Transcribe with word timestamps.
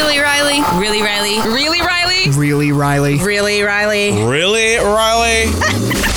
Really, 0.00 0.18
Riley? 0.18 0.62
Really, 0.80 1.02
Riley? 1.02 1.38
Really, 1.52 1.80
Riley? 1.82 2.30
Really, 2.30 2.72
Riley? 2.72 3.18
Really, 3.18 3.60
Riley? 3.60 4.12
Really, 4.24 4.76
Riley? 4.76 5.42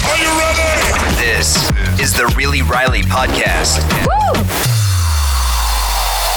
Are 0.07 0.17
you 0.17 0.31
ready? 0.39 0.71
This 1.19 1.69
is 1.99 2.13
the 2.13 2.33
Really 2.37 2.61
Riley 2.61 3.01
podcast. 3.01 3.83
Woo! 4.05 4.39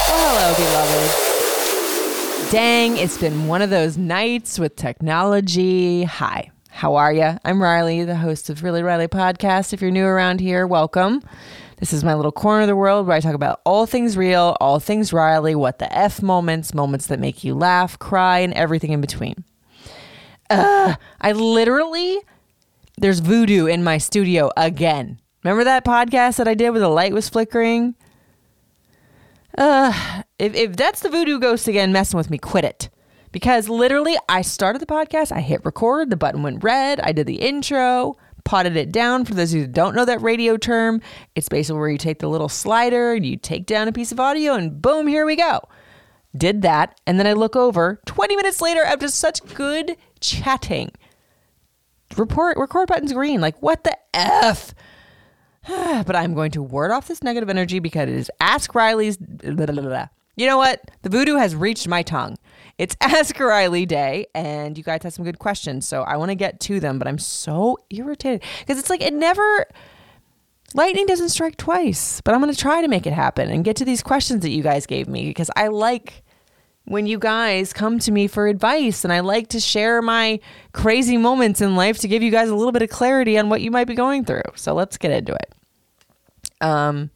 Well, 0.08 0.26
hello, 0.26 0.56
beloved. 0.56 2.50
Dang, 2.50 2.96
it's 2.96 3.16
been 3.16 3.46
one 3.46 3.62
of 3.62 3.70
those 3.70 3.96
nights 3.96 4.58
with 4.58 4.74
technology. 4.74 6.02
Hi, 6.02 6.50
how 6.70 6.96
are 6.96 7.12
you? 7.12 7.38
I'm 7.44 7.62
Riley, 7.62 8.02
the 8.02 8.16
host 8.16 8.50
of 8.50 8.64
Really 8.64 8.82
Riley 8.82 9.06
podcast. 9.06 9.72
If 9.72 9.80
you're 9.80 9.92
new 9.92 10.06
around 10.06 10.40
here, 10.40 10.66
welcome. 10.66 11.22
This 11.78 11.92
is 11.92 12.02
my 12.02 12.14
little 12.14 12.32
corner 12.32 12.62
of 12.62 12.68
the 12.68 12.76
world 12.76 13.06
where 13.06 13.16
I 13.16 13.20
talk 13.20 13.34
about 13.34 13.60
all 13.66 13.84
things 13.84 14.16
real, 14.16 14.56
all 14.60 14.80
things 14.80 15.12
Riley, 15.12 15.54
what 15.54 15.78
the 15.78 15.94
F 15.94 16.22
moments, 16.22 16.72
moments 16.72 17.08
that 17.08 17.20
make 17.20 17.44
you 17.44 17.54
laugh, 17.54 17.98
cry, 17.98 18.38
and 18.38 18.54
everything 18.54 18.92
in 18.92 19.02
between. 19.02 19.44
Uh, 20.48 20.94
I 21.20 21.32
literally, 21.32 22.18
there's 22.96 23.20
voodoo 23.20 23.66
in 23.66 23.84
my 23.84 23.98
studio 23.98 24.50
again. 24.56 25.20
Remember 25.44 25.64
that 25.64 25.84
podcast 25.84 26.36
that 26.36 26.48
I 26.48 26.54
did 26.54 26.70
where 26.70 26.80
the 26.80 26.88
light 26.88 27.12
was 27.12 27.28
flickering? 27.28 27.94
Uh, 29.58 30.22
if, 30.38 30.54
if 30.54 30.76
that's 30.76 31.00
the 31.00 31.10
voodoo 31.10 31.38
ghost 31.38 31.68
again 31.68 31.92
messing 31.92 32.16
with 32.16 32.30
me, 32.30 32.38
quit 32.38 32.64
it. 32.64 32.88
Because 33.32 33.68
literally, 33.68 34.16
I 34.30 34.40
started 34.40 34.80
the 34.80 34.86
podcast, 34.86 35.30
I 35.30 35.40
hit 35.40 35.62
record, 35.62 36.08
the 36.08 36.16
button 36.16 36.42
went 36.42 36.64
red, 36.64 37.00
I 37.00 37.12
did 37.12 37.26
the 37.26 37.36
intro, 37.36 38.16
potted 38.46 38.76
it 38.76 38.90
down. 38.90 39.26
For 39.26 39.34
those 39.34 39.52
who 39.52 39.66
don't 39.66 39.94
know 39.94 40.06
that 40.06 40.22
radio 40.22 40.56
term, 40.56 41.02
it's 41.34 41.50
basically 41.50 41.78
where 41.78 41.90
you 41.90 41.98
take 41.98 42.20
the 42.20 42.28
little 42.28 42.48
slider 42.48 43.12
and 43.12 43.26
you 43.26 43.36
take 43.36 43.66
down 43.66 43.88
a 43.88 43.92
piece 43.92 44.12
of 44.12 44.18
audio, 44.18 44.54
and 44.54 44.80
boom, 44.80 45.06
here 45.06 45.26
we 45.26 45.36
go. 45.36 45.60
Did 46.34 46.62
that, 46.62 46.98
and 47.06 47.18
then 47.18 47.26
I 47.26 47.34
look 47.34 47.56
over 47.56 48.00
20 48.06 48.36
minutes 48.36 48.62
later 48.62 48.82
after 48.82 49.08
such 49.08 49.44
good 49.54 49.96
chatting. 50.20 50.92
Report 52.16 52.56
record 52.56 52.88
button's 52.88 53.12
green. 53.12 53.40
Like, 53.40 53.60
what 53.60 53.84
the 53.84 53.96
F? 54.14 54.74
but 55.66 56.14
I'm 56.14 56.34
going 56.34 56.52
to 56.52 56.62
ward 56.62 56.90
off 56.90 57.08
this 57.08 57.22
negative 57.22 57.50
energy 57.50 57.80
because 57.80 58.08
it 58.08 58.14
is 58.14 58.30
Ask 58.40 58.74
Riley's. 58.74 59.16
Blah, 59.16 59.66
blah, 59.66 59.82
blah. 59.82 60.08
You 60.36 60.46
know 60.46 60.58
what? 60.58 60.90
The 61.02 61.08
voodoo 61.08 61.36
has 61.36 61.54
reached 61.56 61.88
my 61.88 62.02
tongue. 62.02 62.36
It's 62.78 62.96
Ask 63.00 63.38
Riley 63.40 63.86
Day, 63.86 64.26
and 64.34 64.76
you 64.76 64.84
guys 64.84 65.02
have 65.02 65.12
some 65.12 65.24
good 65.24 65.38
questions, 65.38 65.86
so 65.86 66.02
I 66.02 66.16
want 66.16 66.30
to 66.30 66.34
get 66.34 66.60
to 66.60 66.80
them. 66.80 66.98
But 66.98 67.08
I'm 67.08 67.18
so 67.18 67.78
irritated 67.90 68.42
because 68.60 68.78
it's 68.78 68.90
like 68.90 69.02
it 69.02 69.14
never. 69.14 69.66
Lightning 70.74 71.06
doesn't 71.06 71.30
strike 71.30 71.56
twice, 71.56 72.20
but 72.20 72.34
I'm 72.34 72.40
going 72.40 72.52
to 72.52 72.58
try 72.58 72.82
to 72.82 72.88
make 72.88 73.06
it 73.06 73.12
happen 73.12 73.50
and 73.50 73.64
get 73.64 73.76
to 73.76 73.84
these 73.84 74.02
questions 74.02 74.42
that 74.42 74.50
you 74.50 74.62
guys 74.62 74.84
gave 74.84 75.08
me 75.08 75.26
because 75.26 75.48
I 75.56 75.68
like 75.68 76.22
when 76.84 77.06
you 77.06 77.18
guys 77.18 77.72
come 77.72 77.98
to 78.00 78.12
me 78.12 78.26
for 78.26 78.46
advice 78.46 79.04
and 79.04 79.12
I 79.12 79.20
like 79.20 79.48
to 79.48 79.60
share 79.60 80.02
my 80.02 80.40
crazy 80.72 81.16
moments 81.16 81.60
in 81.60 81.76
life 81.76 81.98
to 81.98 82.08
give 82.08 82.22
you 82.22 82.30
guys 82.30 82.48
a 82.48 82.54
little 82.54 82.72
bit 82.72 82.82
of 82.82 82.90
clarity 82.90 83.38
on 83.38 83.48
what 83.48 83.60
you 83.60 83.70
might 83.70 83.86
be 83.86 83.94
going 83.94 84.24
through. 84.24 84.42
So 84.54 84.74
let's 84.74 84.96
get 84.96 85.12
into 85.12 85.34
it. 85.34 85.54
Um, 86.60 87.10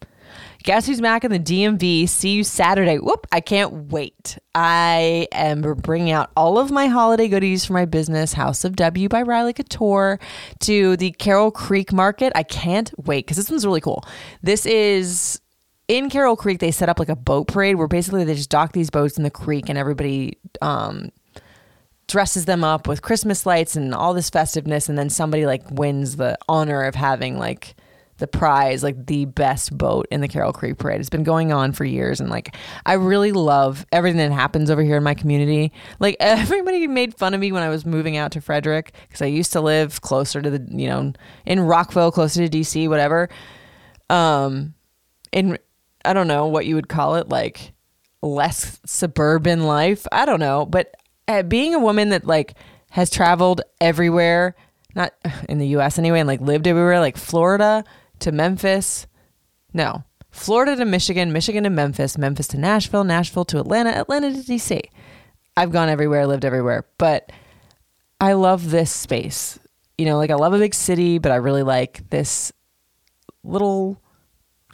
guess 0.63 0.87
who's 0.87 1.01
back 1.01 1.25
in 1.25 1.31
the 1.31 1.39
DMV? 1.39 2.09
See 2.09 2.31
you 2.31 2.45
Saturday. 2.45 2.99
Whoop! 2.99 3.27
I 3.33 3.41
can't 3.41 3.91
wait. 3.91 4.39
I 4.55 5.29
am 5.33 5.63
bringing 5.75 6.13
out 6.13 6.31
all 6.37 6.59
of 6.59 6.71
my 6.71 6.87
holiday 6.87 7.29
goodies 7.29 7.65
for 7.65 7.73
my 7.73 7.85
business, 7.85 8.33
House 8.33 8.65
of 8.65 8.77
W 8.77 9.09
by 9.09 9.23
Riley 9.23 9.53
Couture, 9.53 10.19
to 10.61 10.97
the 10.97 11.13
Carroll 11.13 11.51
Creek 11.51 11.93
Market. 11.93 12.33
I 12.35 12.43
can't 12.43 12.93
wait 13.07 13.27
because 13.27 13.37
this 13.37 13.51
one's 13.51 13.67
really 13.67 13.81
cool. 13.81 14.05
This 14.43 14.67
is 14.67 15.41
in 15.89 16.11
Carroll 16.11 16.37
Creek. 16.37 16.59
They 16.59 16.71
set 16.71 16.89
up 16.89 16.99
like 16.99 17.09
a 17.09 17.17
boat 17.17 17.49
parade 17.49 17.77
where 17.77 17.89
basically 17.89 18.25
they 18.25 18.35
just 18.35 18.51
dock 18.51 18.73
these 18.73 18.91
boats 18.91 19.17
in 19.17 19.23
the 19.23 19.31
creek 19.31 19.69
and 19.69 19.79
everybody 19.79 20.39
um, 20.61 21.11
dresses 22.07 22.45
them 22.45 22.65
up 22.65 22.87
with 22.87 23.03
Christmas 23.03 23.47
lights 23.47 23.77
and 23.77 23.95
all 23.95 24.15
this 24.15 24.31
festiveness, 24.31 24.89
and 24.89 24.99
then 24.99 25.11
somebody 25.11 25.47
like 25.47 25.71
wins 25.71 26.17
the 26.17 26.37
honor 26.49 26.83
of 26.83 26.95
having 26.95 27.39
like 27.39 27.75
the 28.21 28.29
prize, 28.29 28.83
like 28.83 29.07
the 29.07 29.25
best 29.25 29.77
boat 29.77 30.07
in 30.11 30.21
the 30.21 30.29
Carroll 30.29 30.53
Creek 30.53 30.79
Parade. 30.79 31.01
It's 31.01 31.11
been 31.11 31.25
going 31.25 31.53
on 31.53 31.73
for 31.73 31.85
years, 31.85 32.21
and 32.21 32.31
like 32.31 32.55
I 32.87 32.93
really 32.93 33.33
love 33.33 33.85
everything 33.91 34.19
that 34.19 34.33
happens 34.33 34.71
over 34.71 34.83
here 34.83 34.97
in 34.97 35.03
my 35.03 35.15
community. 35.15 35.73
Like 35.99 36.17
everybody 36.21 36.87
made 36.87 37.17
fun 37.17 37.35
of 37.35 37.41
me 37.41 37.51
when 37.51 37.63
I 37.63 37.69
was 37.69 37.85
moving 37.85 38.17
out 38.17 38.33
to 38.33 38.41
Frederick 38.41 38.95
because 39.09 39.23
I 39.23 39.27
used 39.27 39.53
to 39.55 39.61
live 39.61 40.01
closer 40.03 40.41
to 40.41 40.51
the, 40.51 40.67
you 40.71 40.87
know, 40.87 41.13
in 41.45 41.61
Rockville, 41.61 42.13
closer 42.13 42.47
to 42.47 42.59
DC, 42.59 42.89
whatever. 42.89 43.29
Um, 44.09 44.75
in 45.33 45.59
I 46.05 46.13
don't 46.13 46.29
know 46.29 46.47
what 46.47 46.67
you 46.67 46.77
would 46.77 46.89
call 46.89 47.17
it, 47.17 47.29
like 47.29 47.73
less 48.23 48.81
suburban 48.85 49.65
life. 49.65 50.07
I 50.13 50.25
don't 50.25 50.41
know, 50.41 50.67
but 50.67 50.95
uh, 51.27 51.43
being 51.43 51.75
a 51.75 51.79
woman 51.79 52.11
that 52.11 52.27
like 52.27 52.55
has 52.91 53.11
traveled 53.11 53.63
everywhere, 53.81 54.55
not 54.95 55.15
in 55.49 55.59
the 55.59 55.69
U.S. 55.69 55.99
anyway, 55.99 56.21
and 56.21 56.29
like 56.29 56.41
lived 56.41 56.67
everywhere, 56.67 57.01
like 57.01 57.17
Florida 57.17 57.85
to 58.21 58.33
Memphis. 58.33 59.07
No, 59.73 60.05
Florida 60.31 60.77
to 60.77 60.85
Michigan, 60.85 61.33
Michigan 61.33 61.65
to 61.65 61.71
Memphis, 61.71 62.17
Memphis 62.17 62.49
to 62.49 62.59
Nashville, 62.59 63.05
Nashville 63.05 63.45
to 63.47 63.59
Atlanta, 63.59 63.91
Atlanta 63.91 64.33
to 64.33 64.39
DC. 64.39 64.81
I've 65.57 65.73
gone 65.73 65.89
everywhere, 65.89 66.27
lived 66.27 66.45
everywhere, 66.45 66.87
but 66.99 67.33
I 68.21 68.35
love 68.35 68.71
this 68.71 68.91
space. 68.91 69.59
You 69.99 70.07
know, 70.07 70.17
like 70.17 70.31
I 70.31 70.35
love 70.35 70.55
a 70.55 70.59
big 70.59 70.75
city, 70.75 71.19
but 71.19 71.33
I 71.33 71.37
really 71.37 71.63
like 71.63 72.09
this 72.11 72.53
little 73.43 74.01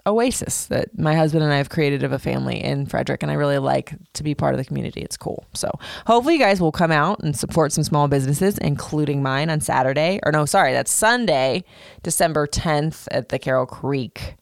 oasis 0.06 0.66
that 0.66 0.96
my 0.98 1.14
husband 1.14 1.42
and 1.42 1.52
I 1.52 1.56
have 1.56 1.68
created 1.68 2.02
of 2.04 2.12
a 2.12 2.18
family 2.18 2.62
in 2.62 2.86
Frederick, 2.86 3.22
and 3.22 3.32
I 3.32 3.34
really 3.34 3.58
like 3.58 3.94
to 4.14 4.22
be 4.22 4.34
part 4.34 4.54
of 4.54 4.58
the 4.58 4.64
community. 4.64 5.00
It's 5.00 5.16
cool. 5.16 5.44
So 5.54 5.70
hopefully 6.06 6.34
you 6.34 6.40
guys 6.40 6.60
will 6.60 6.72
come 6.72 6.92
out 6.92 7.20
and 7.22 7.36
support 7.36 7.72
some 7.72 7.84
small 7.84 8.08
businesses, 8.08 8.58
including 8.58 9.22
mine 9.22 9.50
on 9.50 9.60
Saturday. 9.60 10.20
Or 10.24 10.32
no, 10.32 10.46
sorry, 10.46 10.72
that's 10.72 10.92
Sunday, 10.92 11.64
December 12.02 12.46
10th 12.46 13.08
at 13.10 13.30
the 13.30 13.38
Carroll 13.38 13.66
Creek. 13.66 14.36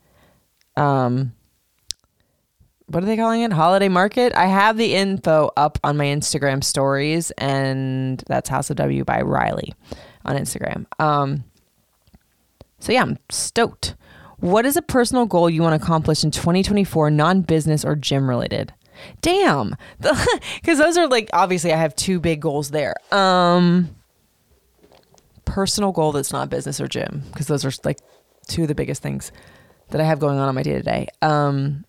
Um, 0.77 1.33
what 2.87 3.03
are 3.03 3.07
they 3.07 3.17
calling 3.17 3.41
it? 3.41 3.53
Holiday 3.53 3.89
Market. 3.89 4.35
I 4.35 4.47
have 4.47 4.77
the 4.77 4.95
info 4.95 5.51
up 5.57 5.79
on 5.83 5.97
my 5.97 6.05
Instagram 6.05 6.63
stories, 6.63 7.31
and 7.33 8.23
that's 8.27 8.49
House 8.51 8.69
of 8.69 8.77
W 8.77 9.05
by 9.05 9.23
Riley 9.23 9.73
on 10.25 10.37
Instagram. 10.37 10.85
Um, 11.01 11.45
so 12.79 12.93
yeah, 12.93 13.03
I'm 13.03 13.19
stoked. 13.31 13.97
What 14.45 14.67
is 14.67 14.77
a 14.77 14.83
personal 14.83 15.25
goal 15.25 15.49
you 15.49 15.63
want 15.63 15.81
to 15.81 15.83
accomplish 15.83 16.23
in 16.23 16.31
2024, 16.31 17.11
non 17.11 17.41
business 17.41 17.83
or 17.83 17.97
gym 17.97 18.29
related? 18.29 18.75
Damn. 19.23 19.75
Because 20.57 20.77
those 20.77 20.99
are 20.99 21.09
like, 21.09 21.31
obviously, 21.33 21.73
I 21.73 21.79
have 21.79 21.97
two 21.97 22.21
big 22.21 22.41
goals 22.41 22.71
there. 22.71 22.95
Um, 23.11 23.97
personal 25.47 25.93
goal 25.93 26.13
that's 26.13 26.31
not 26.31 26.51
business 26.51 26.79
or 26.79 26.87
gym, 26.87 27.23
because 27.33 27.47
those 27.47 27.65
are 27.65 27.73
like 27.85 28.01
two 28.47 28.63
of 28.63 28.69
the 28.69 28.75
biggest 28.75 29.01
things 29.01 29.33
that 29.89 30.01
I 30.03 30.05
have 30.05 30.19
going 30.19 30.39
on 30.39 30.47
on 30.47 30.55
my 30.55 30.63
day 30.63 30.75
to 30.75 30.83
day. 30.83 31.09
Um, 31.23 31.87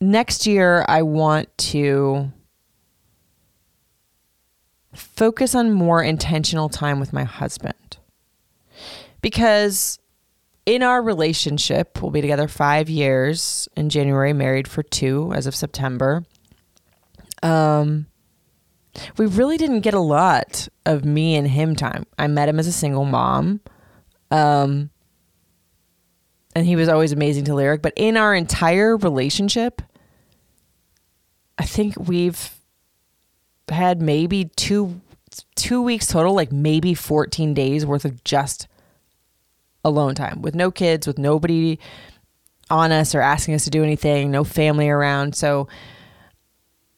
next 0.00 0.46
year, 0.46 0.84
I 0.86 1.02
want 1.02 1.48
to 1.58 2.30
focus 4.94 5.56
on 5.56 5.72
more 5.72 6.00
intentional 6.00 6.68
time 6.68 7.00
with 7.00 7.12
my 7.12 7.24
husband 7.24 7.96
because 9.20 9.98
in 10.66 10.82
our 10.82 11.02
relationship, 11.02 12.00
we'll 12.00 12.10
be 12.10 12.20
together 12.20 12.48
five 12.48 12.88
years 12.88 13.68
in 13.76 13.88
January, 13.88 14.32
married 14.32 14.68
for 14.68 14.82
two 14.82 15.32
as 15.34 15.46
of 15.46 15.54
September. 15.54 16.24
Um, 17.42 18.06
we 19.16 19.26
really 19.26 19.56
didn't 19.56 19.80
get 19.80 19.94
a 19.94 20.00
lot 20.00 20.68
of 20.86 21.04
me 21.04 21.34
and 21.34 21.48
him 21.48 21.74
time. 21.74 22.06
I 22.18 22.26
met 22.26 22.48
him 22.48 22.58
as 22.58 22.66
a 22.66 22.72
single 22.72 23.04
mom. 23.04 23.60
Um, 24.30 24.90
and 26.54 26.66
he 26.66 26.76
was 26.76 26.88
always 26.88 27.12
amazing 27.12 27.44
to 27.46 27.54
Lyric. 27.54 27.82
But 27.82 27.94
in 27.96 28.16
our 28.16 28.34
entire 28.34 28.96
relationship, 28.96 29.82
I 31.58 31.64
think 31.64 31.96
we've 31.98 32.50
had 33.68 34.02
maybe 34.02 34.46
two 34.56 35.00
two 35.54 35.80
weeks 35.80 36.06
total, 36.06 36.34
like 36.34 36.52
maybe 36.52 36.92
14 36.92 37.54
days 37.54 37.86
worth 37.86 38.04
of 38.04 38.22
just 38.22 38.68
alone 39.84 40.14
time 40.14 40.42
with 40.42 40.54
no 40.54 40.70
kids, 40.70 41.06
with 41.06 41.18
nobody 41.18 41.78
on 42.70 42.92
us 42.92 43.14
or 43.14 43.20
asking 43.20 43.54
us 43.54 43.64
to 43.64 43.70
do 43.70 43.82
anything, 43.82 44.30
no 44.30 44.44
family 44.44 44.88
around. 44.88 45.34
So 45.34 45.68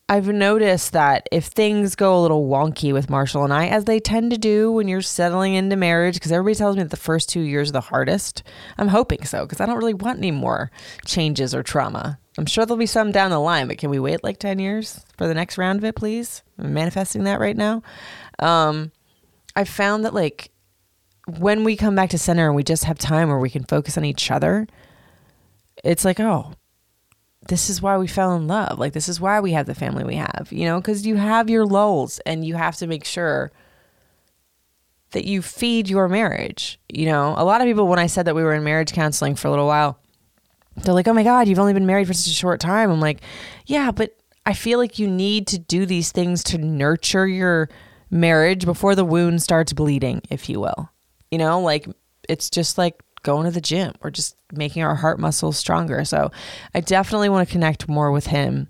I've 0.09 0.29
noticed 0.29 0.93
that 0.93 1.29
if 1.33 1.47
things 1.47 1.97
go 1.97 2.19
a 2.19 2.21
little 2.21 2.47
wonky 2.47 2.93
with 2.93 3.09
Marshall 3.09 3.43
and 3.43 3.53
I, 3.53 3.69
as 3.69 3.87
they 3.87 3.99
tend 3.99 4.33
to 4.33 4.39
do 4.39 4.71
when 4.71 4.87
you're 4.87 5.01
settling 5.01 5.55
into 5.55 5.77
marriage, 5.77 6.15
because 6.15 6.31
everybody 6.31 6.57
tells 6.57 6.77
me 6.77 6.83
that 6.83 6.91
the 6.91 6.97
first 6.97 7.31
two 7.31 7.41
years 7.41 7.71
are 7.71 7.73
the 7.73 7.81
hardest. 7.81 8.43
I'm 8.77 8.89
hoping 8.89 9.25
so, 9.25 9.45
because 9.45 9.61
I 9.61 9.67
don't 9.67 9.79
really 9.79 9.95
want 9.95 10.19
any 10.19 10.31
more 10.31 10.71
changes 11.07 11.55
or 11.55 11.63
trauma. 11.63 12.19
I'm 12.37 12.47
sure 12.47 12.67
there'll 12.67 12.77
be 12.77 12.87
some 12.87 13.13
down 13.13 13.31
the 13.31 13.39
line, 13.39 13.67
but 13.67 13.79
can 13.79 13.89
we 13.89 13.99
wait 13.99 14.23
like 14.23 14.39
10 14.39 14.59
years 14.59 15.05
for 15.17 15.27
the 15.27 15.35
next 15.35 15.57
round 15.57 15.79
of 15.79 15.85
it, 15.85 15.97
please? 15.97 16.43
I'm 16.59 16.75
manifesting 16.75 17.25
that 17.25 17.41
right 17.41 17.57
now. 17.57 17.83
Um, 18.41 18.93
I 19.57 19.65
found 19.65 20.05
that 20.05 20.13
like 20.13 20.51
when 21.27 21.65
we 21.65 21.77
come 21.77 21.95
back 21.95 22.11
to 22.11 22.19
center 22.19 22.47
and 22.47 22.55
we 22.55 22.63
just 22.63 22.85
have 22.85 22.99
time 22.99 23.29
where 23.29 23.39
we 23.39 23.51
can 23.51 23.65
focus 23.65 23.97
on 23.97 24.05
each 24.05 24.31
other, 24.31 24.67
it's 25.83 26.05
like, 26.05 26.21
oh, 26.21 26.53
this 27.49 27.69
is 27.69 27.83
why 27.83 27.97
we 27.99 28.07
fell 28.07 28.35
in 28.35 28.47
love. 28.47 28.79
Like 28.79 28.93
this 28.93 29.09
is 29.09 29.21
why 29.21 29.41
we 29.41 29.53
have 29.53 29.67
the 29.67 29.75
family 29.75 30.05
we 30.05 30.17
have, 30.17 30.49
you 30.51 30.65
know, 30.65 30.81
cuz 30.81 31.07
you 31.07 31.17
have 31.17 31.51
your 31.51 31.67
lulls 31.67 32.19
and 32.21 32.45
you 32.45 32.55
have 32.55 32.77
to 32.77 32.87
make 32.87 33.05
sure 33.05 33.53
that 35.11 35.25
you 35.25 35.43
feed 35.43 35.89
your 35.89 36.09
marriage. 36.09 36.81
You 36.89 37.07
know, 37.07 37.35
a 37.37 37.45
lot 37.45 37.61
of 37.61 37.67
people 37.67 37.87
when 37.87 37.99
I 37.99 38.07
said 38.07 38.27
that 38.27 38.35
we 38.35 38.43
were 38.43 38.55
in 38.55 38.65
marriage 38.65 38.93
counseling 38.93 39.35
for 39.35 39.49
a 39.49 39.51
little 39.51 39.67
while, 39.67 39.99
they're 40.77 40.95
like, 40.95 41.07
"Oh 41.07 41.13
my 41.13 41.23
god, 41.23 41.47
you've 41.47 41.59
only 41.59 41.75
been 41.75 41.87
married 41.87 42.07
for 42.07 42.15
such 42.15 42.33
a 42.33 42.37
short 42.37 42.61
time." 42.61 42.91
I'm 42.91 43.01
like, 43.01 43.21
"Yeah, 43.67 43.91
but 43.91 44.17
I 44.47 44.55
feel 44.55 44.79
like 44.79 44.99
you 44.99 45.07
need 45.07 45.47
to 45.49 45.59
do 45.59 45.87
these 45.87 46.13
things 46.13 46.43
to 46.45 46.59
nurture 46.59 47.27
your 47.27 47.69
marriage 48.11 48.65
before 48.65 48.95
the 48.95 49.05
wound 49.05 49.43
starts 49.43 49.73
bleeding, 49.73 50.23
if 50.31 50.49
you 50.49 50.61
will. 50.61 50.91
You 51.35 51.39
know, 51.39 51.61
like 51.61 51.89
it's 52.29 52.49
just 52.49 52.79
like 52.79 53.03
going 53.25 53.45
to 53.45 53.51
the 53.51 53.61
gym 53.61 53.93
or 54.03 54.11
just 54.13 54.37
making 54.53 54.85
our 54.85 54.95
heart 54.95 55.19
muscles 55.19 55.59
stronger. 55.59 56.05
So 56.05 56.31
I 56.77 56.81
definitely 56.81 57.29
want 57.29 57.49
to 57.49 57.53
connect 57.53 57.89
more 57.89 58.13
with 58.13 58.29
him. 58.29 58.69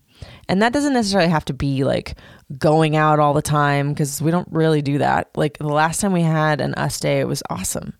And 0.48 0.62
that 0.62 0.72
doesn't 0.72 0.94
necessarily 0.94 1.28
have 1.28 1.44
to 1.44 1.52
be 1.52 1.84
like 1.84 2.16
going 2.56 2.96
out 2.96 3.18
all 3.18 3.34
the 3.34 3.42
time 3.42 3.90
because 3.90 4.22
we 4.22 4.30
don't 4.30 4.48
really 4.50 4.80
do 4.80 4.96
that. 4.96 5.28
Like 5.36 5.58
the 5.58 5.66
last 5.66 6.00
time 6.00 6.14
we 6.14 6.22
had 6.22 6.62
an 6.62 6.72
us 6.72 6.98
day, 6.98 7.20
it 7.20 7.28
was 7.28 7.42
awesome. 7.50 7.92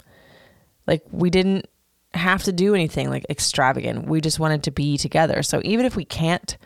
Like 0.87 1.03
we 1.11 1.29
didn't 1.29 1.67
have 2.15 2.45
to 2.45 2.53
do 2.55 2.75
anything 2.75 3.11
like 3.11 3.27
extravagant. 3.29 4.07
We 4.07 4.23
just 4.23 4.41
wanted 4.41 4.63
to 4.63 4.71
be 4.71 4.97
together. 4.97 5.43
So 5.43 5.61
even 5.63 5.85
if 5.85 5.95
we 5.95 6.07
can't 6.07 6.57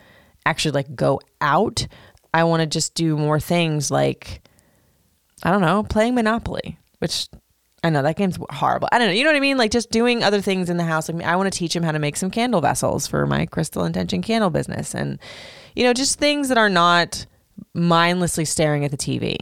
actually 0.45 0.71
like 0.71 0.95
go 0.95 1.19
out, 1.41 1.85
I 2.33 2.45
want 2.45 2.61
to 2.61 2.65
just 2.65 2.95
do 2.95 3.17
more 3.17 3.41
things 3.41 3.91
like 3.91 4.41
I 5.43 5.51
don't 5.51 5.61
know, 5.61 5.83
playing 5.83 6.15
Monopoly, 6.15 6.77
which 6.99 7.27
I 7.83 7.89
know 7.89 8.01
that 8.01 8.17
game's 8.17 8.37
horrible. 8.49 8.89
I 8.91 8.97
don't 8.97 9.07
know. 9.07 9.13
You 9.13 9.23
know 9.23 9.29
what 9.29 9.37
I 9.37 9.41
mean? 9.41 9.57
Like 9.57 9.71
just 9.71 9.91
doing 9.91 10.23
other 10.23 10.41
things 10.41 10.69
in 10.69 10.77
the 10.77 10.83
house. 10.83 11.09
Like 11.09 11.23
I 11.23 11.35
want 11.35 11.51
to 11.51 11.57
teach 11.57 11.75
him 11.75 11.83
how 11.83 11.91
to 11.91 11.99
make 11.99 12.17
some 12.17 12.31
candle 12.31 12.61
vessels 12.61 13.07
for 13.07 13.25
my 13.25 13.45
crystal 13.45 13.85
intention 13.85 14.21
candle 14.21 14.49
business, 14.49 14.93
and 14.93 15.19
you 15.75 15.83
know, 15.83 15.93
just 15.93 16.19
things 16.19 16.49
that 16.49 16.57
are 16.57 16.69
not 16.69 17.25
mindlessly 17.73 18.45
staring 18.45 18.83
at 18.83 18.91
the 18.91 18.97
TV. 18.97 19.37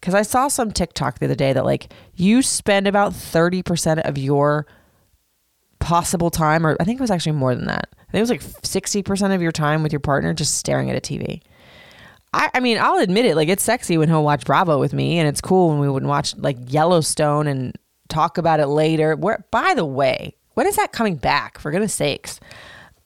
Because 0.00 0.14
I 0.14 0.22
saw 0.22 0.48
some 0.48 0.72
TikTok 0.72 1.18
the 1.18 1.26
other 1.26 1.34
day 1.34 1.52
that 1.52 1.64
like 1.64 1.92
you 2.14 2.42
spend 2.42 2.86
about 2.86 3.14
thirty 3.14 3.62
percent 3.62 4.00
of 4.00 4.18
your 4.18 4.66
possible 5.78 6.30
time, 6.30 6.66
or 6.66 6.76
I 6.80 6.84
think 6.84 6.98
it 6.98 7.02
was 7.02 7.10
actually 7.10 7.32
more 7.32 7.54
than 7.54 7.66
that. 7.66 7.88
I 8.08 8.12
think 8.12 8.18
it 8.18 8.20
was 8.20 8.30
like 8.30 8.42
sixty 8.64 9.02
percent 9.02 9.32
of 9.32 9.42
your 9.42 9.52
time 9.52 9.82
with 9.82 9.92
your 9.92 10.00
partner 10.00 10.34
just 10.34 10.56
staring 10.56 10.90
at 10.90 10.96
a 10.96 11.00
TV. 11.00 11.42
I, 12.36 12.50
I 12.54 12.60
mean, 12.60 12.76
I'll 12.78 12.98
admit 12.98 13.24
it. 13.24 13.34
Like, 13.34 13.48
it's 13.48 13.62
sexy 13.62 13.96
when 13.96 14.08
he'll 14.08 14.22
watch 14.22 14.44
Bravo 14.44 14.78
with 14.78 14.92
me, 14.92 15.18
and 15.18 15.26
it's 15.26 15.40
cool 15.40 15.70
when 15.70 15.78
we 15.78 15.88
would 15.88 16.04
watch 16.04 16.36
like 16.36 16.58
Yellowstone 16.68 17.46
and 17.46 17.76
talk 18.08 18.36
about 18.36 18.60
it 18.60 18.66
later. 18.66 19.16
Where, 19.16 19.44
by 19.50 19.72
the 19.74 19.86
way, 19.86 20.36
when 20.52 20.66
is 20.66 20.76
that 20.76 20.92
coming 20.92 21.16
back? 21.16 21.58
For 21.58 21.70
goodness 21.70 21.94
sakes. 21.94 22.38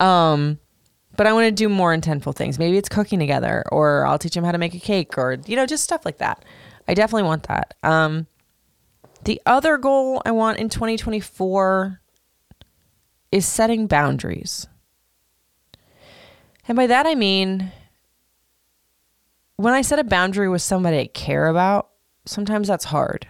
Um, 0.01 0.59
but 1.17 1.29
I 1.29 1.33
want 1.33 1.45
to 1.45 1.53
do 1.53 1.69
more 1.69 1.97
intentful 1.97 2.35
things. 2.35 2.59
Maybe 2.59 2.77
it's 2.77 2.89
cooking 2.89 3.21
together, 3.21 3.63
or 3.71 4.05
I'll 4.05 4.19
teach 4.19 4.37
him 4.37 4.43
how 4.43 4.53
to 4.53 4.59
make 4.59 4.75
a 4.75 4.81
cake, 4.81 5.17
or 5.17 5.39
you 5.47 5.55
know, 5.55 5.65
just 5.67 5.85
stuff 5.85 6.05
like 6.05 6.19
that. 6.19 6.45
I 6.89 6.95
definitely 6.95 7.23
want 7.29 7.45
that. 7.45 7.75
Um, 7.85 8.27
the 9.23 9.41
other 9.47 9.79
goal 9.79 10.23
I 10.27 10.33
want 10.33 10.59
in 10.59 10.69
2024 10.69 12.01
is 13.31 13.47
setting 13.47 13.87
boundaries. 13.87 14.67
And 16.67 16.75
by 16.75 16.89
that 16.89 17.07
I 17.07 17.15
mean 17.15 17.73
when 19.61 19.75
I 19.75 19.83
set 19.83 19.99
a 19.99 20.05
boundary 20.05 20.49
with 20.49 20.63
somebody 20.63 20.99
I 20.99 21.07
care 21.07 21.47
about, 21.47 21.91
sometimes 22.25 22.67
that's 22.67 22.87
hard. 22.87 23.27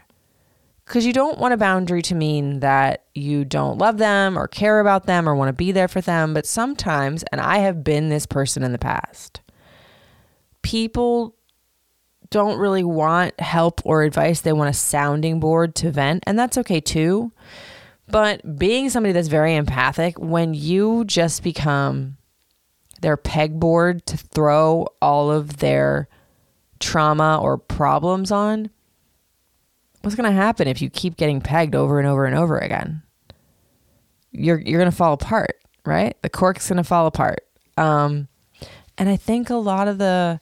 Because 0.85 1.05
you 1.05 1.13
don't 1.13 1.39
want 1.39 1.55
a 1.55 1.57
boundary 1.57 2.03
to 2.03 2.15
mean 2.15 2.61
that 2.61 3.05
you 3.15 3.45
don't 3.45 3.79
love 3.79 3.99
them 3.99 4.39
or 4.39 4.47
care 4.47 4.79
about 4.81 5.07
them 5.07 5.29
or 5.29 5.35
want 5.35 5.49
to 5.49 5.53
be 5.53 5.73
there 5.73 5.89
for 5.89 6.01
them. 6.01 6.33
But 6.33 6.47
sometimes, 6.47 7.25
and 7.33 7.41
I 7.41 7.59
have 7.59 7.83
been 7.83 8.09
this 8.09 8.27
person 8.27 8.63
in 8.63 8.71
the 8.71 8.79
past, 8.79 9.41
people 10.63 11.37
don't 12.31 12.59
really 12.59 12.85
want 12.85 13.39
help 13.41 13.81
or 13.85 14.03
advice. 14.03 14.41
They 14.41 14.53
want 14.53 14.71
a 14.71 14.79
sounding 14.79 15.41
board 15.41 15.75
to 15.77 15.91
vent, 15.91 16.23
and 16.29 16.39
that's 16.39 16.59
okay 16.59 16.81
too. 16.81 17.33
But 18.07 18.57
being 18.59 18.89
somebody 18.89 19.13
that's 19.13 19.29
very 19.29 19.57
empathic, 19.57 20.19
when 20.19 20.55
you 20.55 21.05
just 21.05 21.43
become 21.43 22.19
their 23.01 23.17
pegboard 23.17 24.05
to 24.07 24.17
throw 24.17 24.87
all 25.03 25.31
of 25.31 25.59
their 25.59 26.09
trauma 26.81 27.39
or 27.41 27.59
problems 27.59 28.33
on, 28.33 28.71
what's 30.03 30.17
going 30.17 30.29
to 30.31 30.37
happen 30.37 30.67
if 30.67 30.83
you 30.83 30.91
keep 30.91 31.17
getting 31.17 31.41
pegged 31.41 31.75
over 31.75 31.99
and 31.99 32.09
over 32.09 32.25
and 32.25 32.37
over 32.37 32.59
again? 32.59 33.03
You're 34.33 34.61
you're 34.61 34.81
going 34.81 34.91
to 34.91 34.97
fall 34.97 35.13
apart, 35.13 35.57
right? 35.85 36.17
The 36.23 36.29
cork's 36.29 36.69
going 36.69 36.77
to 36.79 36.85
fall 36.85 37.07
apart. 37.07 37.47
Um, 37.77 38.29
and 38.97 39.09
I 39.09 39.17
think 39.17 39.51
a 39.51 39.57
lot 39.57 39.89
of 39.89 39.99
the 39.99 40.41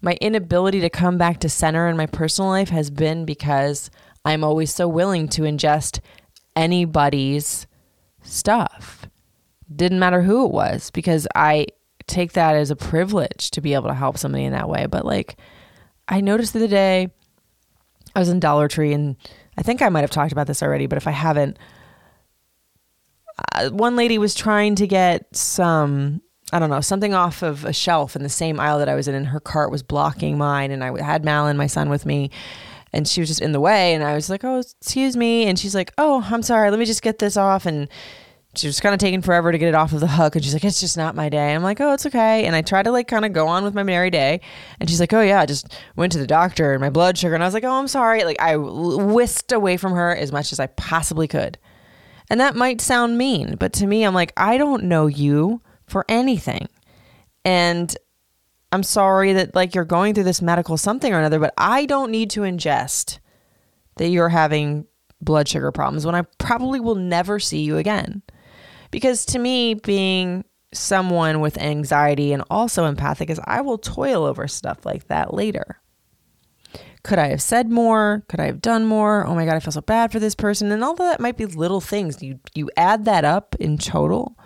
my 0.00 0.16
inability 0.20 0.80
to 0.80 0.90
come 0.90 1.18
back 1.18 1.40
to 1.40 1.48
center 1.48 1.88
in 1.88 1.96
my 1.96 2.06
personal 2.06 2.50
life 2.50 2.68
has 2.68 2.90
been 2.90 3.24
because 3.24 3.90
I'm 4.24 4.44
always 4.44 4.74
so 4.74 4.86
willing 4.86 5.28
to 5.30 5.42
ingest 5.42 6.00
anybody's 6.54 7.66
stuff. 8.22 9.06
Didn't 9.74 9.98
matter 9.98 10.22
who 10.22 10.44
it 10.44 10.52
was 10.52 10.90
because 10.90 11.26
I 11.34 11.66
take 12.08 12.32
that 12.32 12.56
as 12.56 12.70
a 12.70 12.76
privilege 12.76 13.50
to 13.52 13.60
be 13.60 13.74
able 13.74 13.88
to 13.88 13.94
help 13.94 14.18
somebody 14.18 14.44
in 14.44 14.52
that 14.52 14.68
way. 14.68 14.86
But 14.86 15.04
like, 15.04 15.36
I 16.08 16.20
noticed 16.20 16.52
the 16.52 16.60
other 16.60 16.68
day, 16.68 17.12
I 18.14 18.18
was 18.18 18.28
in 18.30 18.40
Dollar 18.40 18.68
Tree, 18.68 18.92
and 18.92 19.16
I 19.56 19.62
think 19.62 19.82
I 19.82 19.88
might 19.90 20.00
have 20.00 20.10
talked 20.10 20.32
about 20.32 20.46
this 20.46 20.62
already, 20.62 20.86
but 20.86 20.96
if 20.96 21.06
I 21.06 21.12
haven't, 21.12 21.58
uh, 23.54 23.68
one 23.70 23.96
lady 23.96 24.18
was 24.18 24.34
trying 24.34 24.74
to 24.76 24.86
get 24.86 25.36
some, 25.36 26.22
I 26.52 26.58
don't 26.58 26.70
know, 26.70 26.80
something 26.80 27.14
off 27.14 27.42
of 27.42 27.64
a 27.64 27.72
shelf 27.72 28.16
in 28.16 28.22
the 28.22 28.28
same 28.28 28.58
aisle 28.58 28.78
that 28.78 28.88
I 28.88 28.94
was 28.94 29.06
in, 29.06 29.14
and 29.14 29.26
her 29.26 29.40
cart 29.40 29.70
was 29.70 29.82
blocking 29.82 30.38
mine. 30.38 30.70
And 30.70 30.82
I 30.82 31.00
had 31.02 31.24
Malin, 31.24 31.56
my 31.56 31.66
son, 31.66 31.90
with 31.90 32.06
me, 32.06 32.30
and 32.92 33.06
she 33.06 33.20
was 33.20 33.28
just 33.28 33.42
in 33.42 33.52
the 33.52 33.60
way. 33.60 33.94
And 33.94 34.02
I 34.02 34.14
was 34.14 34.30
like, 34.30 34.44
oh, 34.44 34.58
excuse 34.58 35.16
me. 35.16 35.44
And 35.44 35.58
she's 35.58 35.74
like, 35.74 35.92
oh, 35.98 36.26
I'm 36.30 36.42
sorry. 36.42 36.70
Let 36.70 36.78
me 36.78 36.86
just 36.86 37.02
get 37.02 37.18
this 37.18 37.36
off. 37.36 37.66
And 37.66 37.88
she 38.58 38.66
was 38.66 38.80
kind 38.80 38.94
of 38.94 38.98
taking 38.98 39.22
forever 39.22 39.52
to 39.52 39.58
get 39.58 39.68
it 39.68 39.74
off 39.74 39.92
of 39.92 40.00
the 40.00 40.06
hook 40.06 40.34
and 40.34 40.44
she's 40.44 40.52
like 40.52 40.64
it's 40.64 40.80
just 40.80 40.96
not 40.96 41.14
my 41.14 41.28
day. 41.28 41.54
I'm 41.54 41.62
like 41.62 41.80
oh 41.80 41.92
it's 41.92 42.06
okay. 42.06 42.44
And 42.44 42.56
i 42.56 42.62
try 42.62 42.82
to 42.82 42.90
like 42.90 43.08
kind 43.08 43.24
of 43.24 43.32
go 43.32 43.46
on 43.46 43.64
with 43.64 43.74
my 43.74 43.82
merry 43.82 44.10
day 44.10 44.40
and 44.80 44.88
she's 44.88 45.00
like 45.00 45.12
oh 45.12 45.20
yeah 45.20 45.40
i 45.40 45.46
just 45.46 45.76
went 45.96 46.12
to 46.12 46.18
the 46.18 46.26
doctor 46.26 46.72
and 46.72 46.80
my 46.80 46.90
blood 46.90 47.16
sugar 47.16 47.34
and 47.34 47.42
i 47.42 47.46
was 47.46 47.54
like 47.54 47.64
oh 47.64 47.72
i'm 47.72 47.88
sorry. 47.88 48.24
Like 48.24 48.40
i 48.40 48.56
whisked 48.56 49.52
away 49.52 49.76
from 49.76 49.92
her 49.92 50.14
as 50.14 50.32
much 50.32 50.52
as 50.52 50.60
i 50.60 50.66
possibly 50.66 51.28
could. 51.28 51.58
And 52.30 52.40
that 52.40 52.56
might 52.56 52.80
sound 52.80 53.16
mean 53.16 53.56
but 53.58 53.72
to 53.74 53.86
me 53.86 54.04
i'm 54.04 54.14
like 54.14 54.32
i 54.36 54.58
don't 54.58 54.84
know 54.84 55.06
you 55.06 55.62
for 55.86 56.04
anything. 56.08 56.68
And 57.44 57.96
i'm 58.72 58.82
sorry 58.82 59.32
that 59.32 59.54
like 59.54 59.74
you're 59.74 59.84
going 59.84 60.14
through 60.14 60.24
this 60.24 60.42
medical 60.42 60.76
something 60.76 61.12
or 61.12 61.18
another 61.18 61.38
but 61.38 61.54
i 61.56 61.86
don't 61.86 62.10
need 62.10 62.30
to 62.30 62.40
ingest 62.40 63.18
that 63.96 64.08
you're 64.08 64.28
having 64.28 64.86
blood 65.20 65.48
sugar 65.48 65.72
problems 65.72 66.04
when 66.04 66.14
i 66.14 66.22
probably 66.38 66.78
will 66.78 66.94
never 66.94 67.38
see 67.40 67.60
you 67.62 67.78
again 67.78 68.22
because 68.90 69.24
to 69.26 69.38
me, 69.38 69.74
being 69.74 70.44
someone 70.72 71.40
with 71.40 71.58
anxiety 71.58 72.32
and 72.32 72.42
also 72.50 72.84
empathic 72.84 73.30
is 73.30 73.40
I 73.44 73.60
will 73.60 73.78
toil 73.78 74.24
over 74.24 74.46
stuff 74.48 74.84
like 74.84 75.08
that 75.08 75.32
later. 75.32 75.80
Could 77.02 77.18
I 77.18 77.28
have 77.28 77.40
said 77.40 77.70
more? 77.70 78.24
Could 78.28 78.40
I 78.40 78.46
have 78.46 78.60
done 78.60 78.84
more? 78.84 79.26
Oh 79.26 79.34
my 79.34 79.44
god, 79.46 79.54
I 79.54 79.60
feel 79.60 79.72
so 79.72 79.80
bad 79.80 80.12
for 80.12 80.18
this 80.18 80.34
person. 80.34 80.70
And 80.72 80.84
although 80.84 81.04
that 81.04 81.20
might 81.20 81.36
be 81.36 81.46
little 81.46 81.80
things, 81.80 82.22
you 82.22 82.38
you 82.54 82.70
add 82.76 83.04
that 83.06 83.24
up 83.24 83.54
in 83.58 83.78
total, 83.78 84.36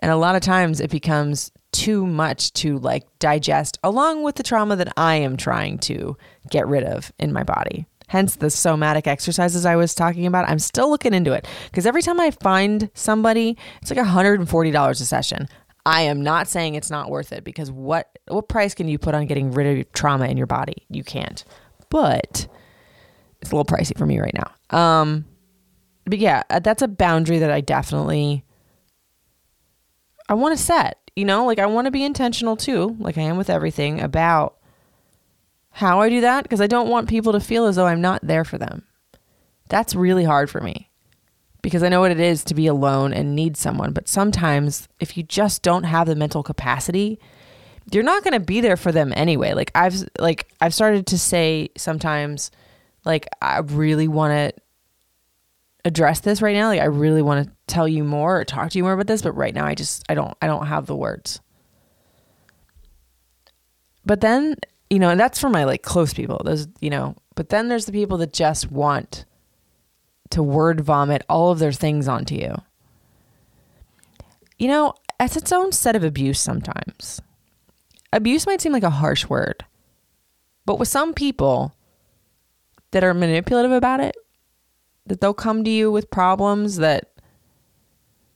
and 0.00 0.10
a 0.10 0.16
lot 0.16 0.34
of 0.34 0.42
times 0.42 0.80
it 0.80 0.90
becomes 0.90 1.50
too 1.72 2.06
much 2.06 2.52
to 2.52 2.78
like 2.78 3.04
digest 3.18 3.78
along 3.82 4.22
with 4.22 4.36
the 4.36 4.42
trauma 4.44 4.76
that 4.76 4.92
I 4.96 5.16
am 5.16 5.36
trying 5.36 5.78
to 5.78 6.16
get 6.48 6.68
rid 6.68 6.84
of 6.84 7.12
in 7.18 7.32
my 7.32 7.42
body 7.42 7.86
hence 8.14 8.36
the 8.36 8.48
somatic 8.48 9.08
exercises 9.08 9.66
I 9.66 9.74
was 9.74 9.92
talking 9.92 10.24
about. 10.24 10.48
I'm 10.48 10.60
still 10.60 10.88
looking 10.88 11.12
into 11.12 11.32
it 11.32 11.48
because 11.64 11.84
every 11.84 12.00
time 12.00 12.20
I 12.20 12.30
find 12.30 12.88
somebody, 12.94 13.58
it's 13.82 13.90
like 13.90 13.98
$140 13.98 14.90
a 14.90 14.94
session. 14.94 15.48
I 15.84 16.02
am 16.02 16.22
not 16.22 16.46
saying 16.46 16.76
it's 16.76 16.92
not 16.92 17.10
worth 17.10 17.32
it 17.32 17.42
because 17.42 17.72
what 17.72 18.16
what 18.28 18.48
price 18.48 18.72
can 18.72 18.86
you 18.86 18.98
put 18.98 19.16
on 19.16 19.26
getting 19.26 19.50
rid 19.50 19.80
of 19.80 19.92
trauma 19.92 20.28
in 20.28 20.36
your 20.36 20.46
body? 20.46 20.86
You 20.88 21.02
can't. 21.02 21.44
But 21.90 22.46
it's 23.40 23.50
a 23.50 23.56
little 23.56 23.64
pricey 23.64 23.98
for 23.98 24.06
me 24.06 24.20
right 24.20 24.32
now. 24.32 24.78
Um 24.78 25.24
but 26.06 26.18
yeah, 26.18 26.44
uh, 26.50 26.60
that's 26.60 26.82
a 26.82 26.88
boundary 26.88 27.40
that 27.40 27.50
I 27.50 27.62
definitely 27.62 28.44
I 30.28 30.34
want 30.34 30.56
to 30.56 30.64
set. 30.64 30.98
You 31.16 31.24
know, 31.24 31.46
like 31.46 31.58
I 31.58 31.66
want 31.66 31.86
to 31.86 31.90
be 31.90 32.04
intentional 32.04 32.56
too, 32.56 32.94
like 33.00 33.18
I 33.18 33.22
am 33.22 33.36
with 33.36 33.50
everything 33.50 34.00
about 34.00 34.58
how 35.74 36.00
I 36.00 36.08
do 36.08 36.20
that 36.20 36.44
because 36.44 36.60
I 36.60 36.68
don't 36.68 36.88
want 36.88 37.08
people 37.08 37.32
to 37.32 37.40
feel 37.40 37.66
as 37.66 37.74
though 37.74 37.86
I'm 37.86 38.00
not 38.00 38.24
there 38.24 38.44
for 38.44 38.58
them. 38.58 38.84
That's 39.68 39.96
really 39.96 40.22
hard 40.22 40.48
for 40.48 40.60
me 40.60 40.88
because 41.62 41.82
I 41.82 41.88
know 41.88 42.00
what 42.00 42.12
it 42.12 42.20
is 42.20 42.44
to 42.44 42.54
be 42.54 42.68
alone 42.68 43.12
and 43.12 43.34
need 43.34 43.56
someone. 43.56 43.92
But 43.92 44.06
sometimes, 44.06 44.88
if 45.00 45.16
you 45.16 45.24
just 45.24 45.62
don't 45.62 45.82
have 45.82 46.06
the 46.06 46.14
mental 46.14 46.44
capacity, 46.44 47.18
you're 47.90 48.04
not 48.04 48.22
going 48.22 48.34
to 48.34 48.40
be 48.40 48.60
there 48.60 48.76
for 48.76 48.92
them 48.92 49.12
anyway. 49.16 49.52
Like 49.52 49.72
I've 49.74 49.96
like 50.18 50.46
I've 50.60 50.72
started 50.74 51.06
to 51.08 51.18
say 51.18 51.70
sometimes, 51.76 52.52
like 53.04 53.26
I 53.42 53.58
really 53.58 54.06
want 54.06 54.32
to 54.32 54.62
address 55.84 56.20
this 56.20 56.40
right 56.40 56.54
now. 56.54 56.68
Like 56.68 56.80
I 56.80 56.86
really 56.86 57.22
want 57.22 57.48
to 57.48 57.52
tell 57.66 57.88
you 57.88 58.04
more 58.04 58.38
or 58.38 58.44
talk 58.44 58.70
to 58.70 58.78
you 58.78 58.84
more 58.84 58.92
about 58.92 59.08
this, 59.08 59.22
but 59.22 59.32
right 59.32 59.52
now 59.52 59.66
I 59.66 59.74
just 59.74 60.04
I 60.08 60.14
don't 60.14 60.36
I 60.40 60.46
don't 60.46 60.66
have 60.66 60.86
the 60.86 60.94
words. 60.94 61.40
but 64.06 64.20
then, 64.20 64.54
you 64.94 65.00
know, 65.00 65.10
and 65.10 65.18
that's 65.18 65.40
for 65.40 65.50
my 65.50 65.64
like 65.64 65.82
close 65.82 66.14
people. 66.14 66.40
Those, 66.44 66.68
you 66.80 66.88
know, 66.88 67.16
but 67.34 67.48
then 67.48 67.66
there's 67.66 67.86
the 67.86 67.90
people 67.90 68.16
that 68.18 68.32
just 68.32 68.70
want 68.70 69.24
to 70.30 70.40
word 70.40 70.80
vomit 70.80 71.24
all 71.28 71.50
of 71.50 71.58
their 71.58 71.72
things 71.72 72.06
onto 72.06 72.36
you. 72.36 72.54
You 74.56 74.68
know, 74.68 74.94
that's 75.18 75.36
its 75.36 75.50
own 75.50 75.72
set 75.72 75.96
of 75.96 76.04
abuse 76.04 76.38
sometimes. 76.38 77.20
Abuse 78.12 78.46
might 78.46 78.60
seem 78.60 78.72
like 78.72 78.84
a 78.84 78.90
harsh 78.90 79.26
word, 79.26 79.64
but 80.64 80.78
with 80.78 80.86
some 80.86 81.12
people 81.12 81.74
that 82.92 83.02
are 83.02 83.14
manipulative 83.14 83.72
about 83.72 83.98
it, 83.98 84.16
that 85.06 85.20
they'll 85.20 85.34
come 85.34 85.64
to 85.64 85.70
you 85.70 85.90
with 85.90 86.08
problems 86.08 86.76
that 86.76 87.10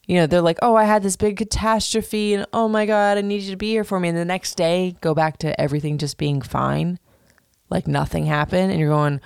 you 0.08 0.14
know, 0.16 0.26
they're 0.26 0.40
like, 0.40 0.58
oh, 0.62 0.74
I 0.74 0.84
had 0.84 1.02
this 1.02 1.16
big 1.16 1.36
catastrophe 1.36 2.32
and 2.32 2.46
oh 2.54 2.66
my 2.66 2.86
God, 2.86 3.18
I 3.18 3.20
need 3.20 3.42
you 3.42 3.50
to 3.50 3.56
be 3.58 3.68
here 3.68 3.84
for 3.84 4.00
me. 4.00 4.08
And 4.08 4.16
the 4.16 4.24
next 4.24 4.54
day, 4.56 4.96
go 5.02 5.14
back 5.14 5.36
to 5.38 5.60
everything 5.60 5.98
just 5.98 6.16
being 6.16 6.40
fine, 6.40 6.98
like 7.68 7.86
nothing 7.86 8.24
happened. 8.24 8.70
And 8.72 8.80
you're 8.80 8.88
going, 8.88 9.20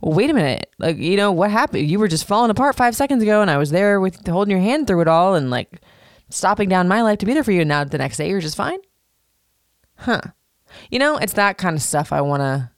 well, 0.00 0.14
wait 0.14 0.30
a 0.30 0.34
minute. 0.34 0.72
Like, 0.78 0.96
you 0.96 1.16
know, 1.16 1.32
what 1.32 1.50
happened? 1.50 1.90
You 1.90 1.98
were 1.98 2.06
just 2.06 2.24
falling 2.24 2.52
apart 2.52 2.76
five 2.76 2.94
seconds 2.94 3.20
ago 3.20 3.42
and 3.42 3.50
I 3.50 3.58
was 3.58 3.70
there 3.70 4.00
with 4.00 4.24
holding 4.28 4.52
your 4.52 4.60
hand 4.60 4.86
through 4.86 5.00
it 5.00 5.08
all 5.08 5.34
and 5.34 5.50
like 5.50 5.82
stopping 6.30 6.68
down 6.68 6.86
my 6.86 7.02
life 7.02 7.18
to 7.18 7.26
be 7.26 7.34
there 7.34 7.42
for 7.42 7.52
you. 7.52 7.62
And 7.62 7.68
now 7.68 7.82
the 7.82 7.98
next 7.98 8.16
day, 8.16 8.30
you're 8.30 8.40
just 8.40 8.56
fine. 8.56 8.78
Huh. 9.96 10.20
You 10.88 11.00
know, 11.00 11.16
it's 11.16 11.32
that 11.32 11.58
kind 11.58 11.74
of 11.74 11.82
stuff 11.82 12.12
I 12.12 12.20
want 12.20 12.42
to 12.42 12.70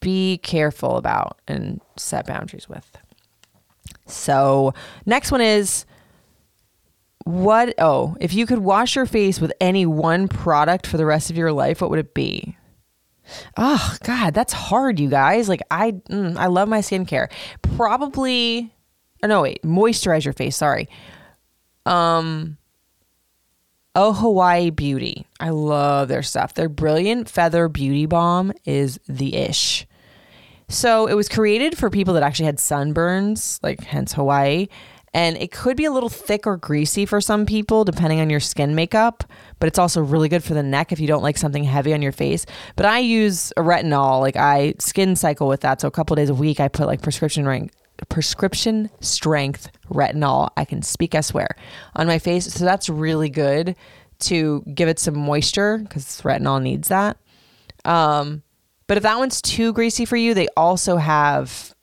be 0.00 0.38
careful 0.38 0.96
about 0.96 1.38
and 1.46 1.82
set 1.98 2.26
boundaries 2.26 2.70
with. 2.70 2.96
So, 4.06 4.74
next 5.06 5.30
one 5.30 5.40
is 5.40 5.86
what? 7.24 7.74
Oh, 7.78 8.16
if 8.20 8.34
you 8.34 8.46
could 8.46 8.58
wash 8.58 8.96
your 8.96 9.06
face 9.06 9.40
with 9.40 9.52
any 9.60 9.86
one 9.86 10.28
product 10.28 10.86
for 10.86 10.96
the 10.96 11.06
rest 11.06 11.30
of 11.30 11.36
your 11.36 11.52
life, 11.52 11.80
what 11.80 11.90
would 11.90 11.98
it 11.98 12.14
be? 12.14 12.56
Oh 13.56 13.96
God, 14.02 14.34
that's 14.34 14.52
hard, 14.52 14.98
you 14.98 15.08
guys. 15.08 15.48
Like 15.48 15.62
I, 15.70 15.92
mm, 15.92 16.36
I 16.36 16.46
love 16.46 16.68
my 16.68 16.80
skincare. 16.80 17.30
Probably, 17.62 18.74
oh 19.22 19.28
no, 19.28 19.42
wait, 19.42 19.62
moisturize 19.62 20.24
your 20.24 20.34
face. 20.34 20.56
Sorry. 20.56 20.88
Um, 21.86 22.58
Oh 23.94 24.14
Hawaii 24.14 24.70
Beauty. 24.70 25.26
I 25.38 25.50
love 25.50 26.08
their 26.08 26.22
stuff. 26.22 26.54
Their 26.54 26.70
Brilliant 26.70 27.28
Feather 27.28 27.68
Beauty 27.68 28.06
Balm 28.06 28.52
is 28.64 28.98
the 29.06 29.36
ish. 29.36 29.86
So 30.72 31.06
it 31.06 31.12
was 31.14 31.28
created 31.28 31.76
for 31.76 31.90
people 31.90 32.14
that 32.14 32.22
actually 32.22 32.46
had 32.46 32.56
sunburns, 32.56 33.62
like 33.62 33.84
hence 33.84 34.14
Hawaii. 34.14 34.68
And 35.12 35.36
it 35.36 35.52
could 35.52 35.76
be 35.76 35.84
a 35.84 35.90
little 35.90 36.08
thick 36.08 36.46
or 36.46 36.56
greasy 36.56 37.04
for 37.04 37.20
some 37.20 37.44
people, 37.44 37.84
depending 37.84 38.20
on 38.20 38.30
your 38.30 38.40
skin 38.40 38.74
makeup. 38.74 39.22
But 39.58 39.66
it's 39.66 39.78
also 39.78 40.00
really 40.00 40.30
good 40.30 40.42
for 40.42 40.54
the 40.54 40.62
neck 40.62 40.90
if 40.90 40.98
you 40.98 41.06
don't 41.06 41.22
like 41.22 41.36
something 41.36 41.64
heavy 41.64 41.92
on 41.92 42.00
your 42.00 42.12
face. 42.12 42.46
But 42.74 42.86
I 42.86 43.00
use 43.00 43.52
a 43.58 43.60
retinol, 43.60 44.20
like 44.20 44.36
I 44.36 44.72
skin 44.78 45.14
cycle 45.14 45.46
with 45.46 45.60
that. 45.60 45.82
So 45.82 45.88
a 45.88 45.90
couple 45.90 46.16
days 46.16 46.30
a 46.30 46.34
week, 46.34 46.58
I 46.58 46.68
put 46.68 46.86
like 46.86 47.02
prescription 47.02 47.44
ring, 47.46 47.70
prescription 48.08 48.88
strength 49.00 49.70
retinol. 49.90 50.48
I 50.56 50.64
can 50.64 50.80
speak, 50.80 51.14
I 51.14 51.20
swear, 51.20 51.54
on 51.94 52.06
my 52.06 52.18
face. 52.18 52.50
So 52.50 52.64
that's 52.64 52.88
really 52.88 53.28
good 53.28 53.76
to 54.20 54.62
give 54.74 54.88
it 54.88 54.98
some 54.98 55.18
moisture 55.18 55.76
because 55.76 56.22
retinol 56.22 56.62
needs 56.62 56.88
that. 56.88 57.18
Um, 57.84 58.42
but 58.92 58.98
if 58.98 59.04
that 59.04 59.16
one's 59.16 59.40
too 59.40 59.72
greasy 59.72 60.04
for 60.04 60.16
you, 60.16 60.34
they 60.34 60.48
also 60.54 60.98
have 60.98 61.74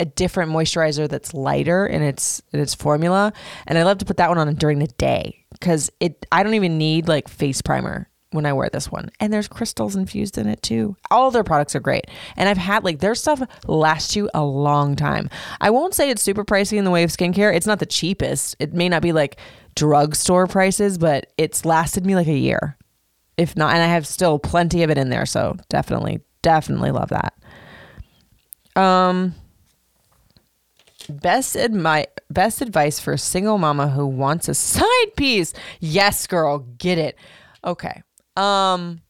a 0.00 0.04
different 0.04 0.50
moisturizer 0.50 1.08
that's 1.08 1.32
lighter 1.32 1.86
in 1.86 2.02
its 2.02 2.42
in 2.52 2.58
its 2.58 2.74
formula, 2.74 3.32
and 3.68 3.78
I 3.78 3.84
love 3.84 3.98
to 3.98 4.04
put 4.04 4.16
that 4.16 4.28
one 4.28 4.38
on 4.38 4.52
during 4.56 4.80
the 4.80 4.88
day 4.88 5.44
because 5.52 5.88
it 6.00 6.26
I 6.32 6.42
don't 6.42 6.54
even 6.54 6.76
need 6.76 7.06
like 7.06 7.28
face 7.28 7.62
primer 7.62 8.10
when 8.32 8.44
I 8.44 8.54
wear 8.54 8.68
this 8.72 8.90
one. 8.90 9.12
And 9.20 9.32
there's 9.32 9.46
crystals 9.46 9.94
infused 9.94 10.36
in 10.36 10.48
it 10.48 10.60
too. 10.60 10.96
All 11.12 11.30
their 11.30 11.44
products 11.44 11.76
are 11.76 11.80
great. 11.80 12.08
And 12.36 12.48
I've 12.48 12.58
had 12.58 12.82
like 12.82 12.98
their 12.98 13.14
stuff 13.14 13.40
lasts 13.68 14.16
you 14.16 14.28
a 14.34 14.42
long 14.42 14.96
time. 14.96 15.30
I 15.60 15.70
won't 15.70 15.94
say 15.94 16.10
it's 16.10 16.22
super 16.22 16.44
pricey 16.44 16.76
in 16.76 16.84
the 16.84 16.90
way 16.90 17.04
of 17.04 17.10
skincare. 17.10 17.54
It's 17.54 17.68
not 17.68 17.78
the 17.78 17.86
cheapest. 17.86 18.56
It 18.58 18.74
may 18.74 18.88
not 18.88 19.02
be 19.02 19.12
like 19.12 19.38
drugstore 19.76 20.48
prices, 20.48 20.98
but 20.98 21.32
it's 21.38 21.64
lasted 21.64 22.04
me 22.04 22.16
like 22.16 22.26
a 22.26 22.36
year. 22.36 22.76
If 23.36 23.56
not, 23.56 23.74
and 23.74 23.80
I 23.80 23.86
have 23.86 24.08
still 24.08 24.40
plenty 24.40 24.82
of 24.82 24.90
it 24.90 24.98
in 24.98 25.10
there. 25.10 25.24
So 25.24 25.56
definitely 25.68 26.20
definitely 26.48 26.92
love 26.92 27.10
that. 27.10 27.34
Um, 28.74 29.34
best 31.10 31.56
admi- 31.56 32.06
best 32.30 32.62
advice 32.62 32.98
for 32.98 33.12
a 33.12 33.18
single 33.18 33.58
mama 33.58 33.88
who 33.88 34.06
wants 34.06 34.48
a 34.48 34.54
side 34.54 35.14
piece. 35.14 35.52
Yes, 35.78 36.26
girl, 36.26 36.60
get 36.78 36.96
it. 36.96 37.18
Okay. 37.62 38.02
Um. 38.34 39.02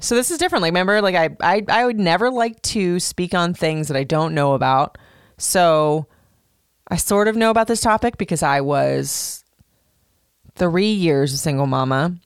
So 0.00 0.16
this 0.16 0.32
is 0.32 0.38
different. 0.38 0.62
Like, 0.62 0.70
remember, 0.70 1.00
like 1.00 1.14
I, 1.14 1.28
I, 1.40 1.62
I 1.68 1.86
would 1.86 2.00
never 2.00 2.28
like 2.28 2.60
to 2.62 2.98
speak 2.98 3.32
on 3.32 3.54
things 3.54 3.86
that 3.86 3.96
I 3.96 4.02
don't 4.02 4.34
know 4.34 4.54
about. 4.54 4.98
So, 5.38 6.08
I 6.88 6.96
sort 6.96 7.28
of 7.28 7.36
know 7.36 7.50
about 7.50 7.68
this 7.68 7.80
topic 7.80 8.18
because 8.18 8.42
I 8.42 8.62
was 8.62 9.44
three 10.56 10.90
years 10.90 11.32
a 11.32 11.38
single 11.38 11.68
mama. 11.68 12.16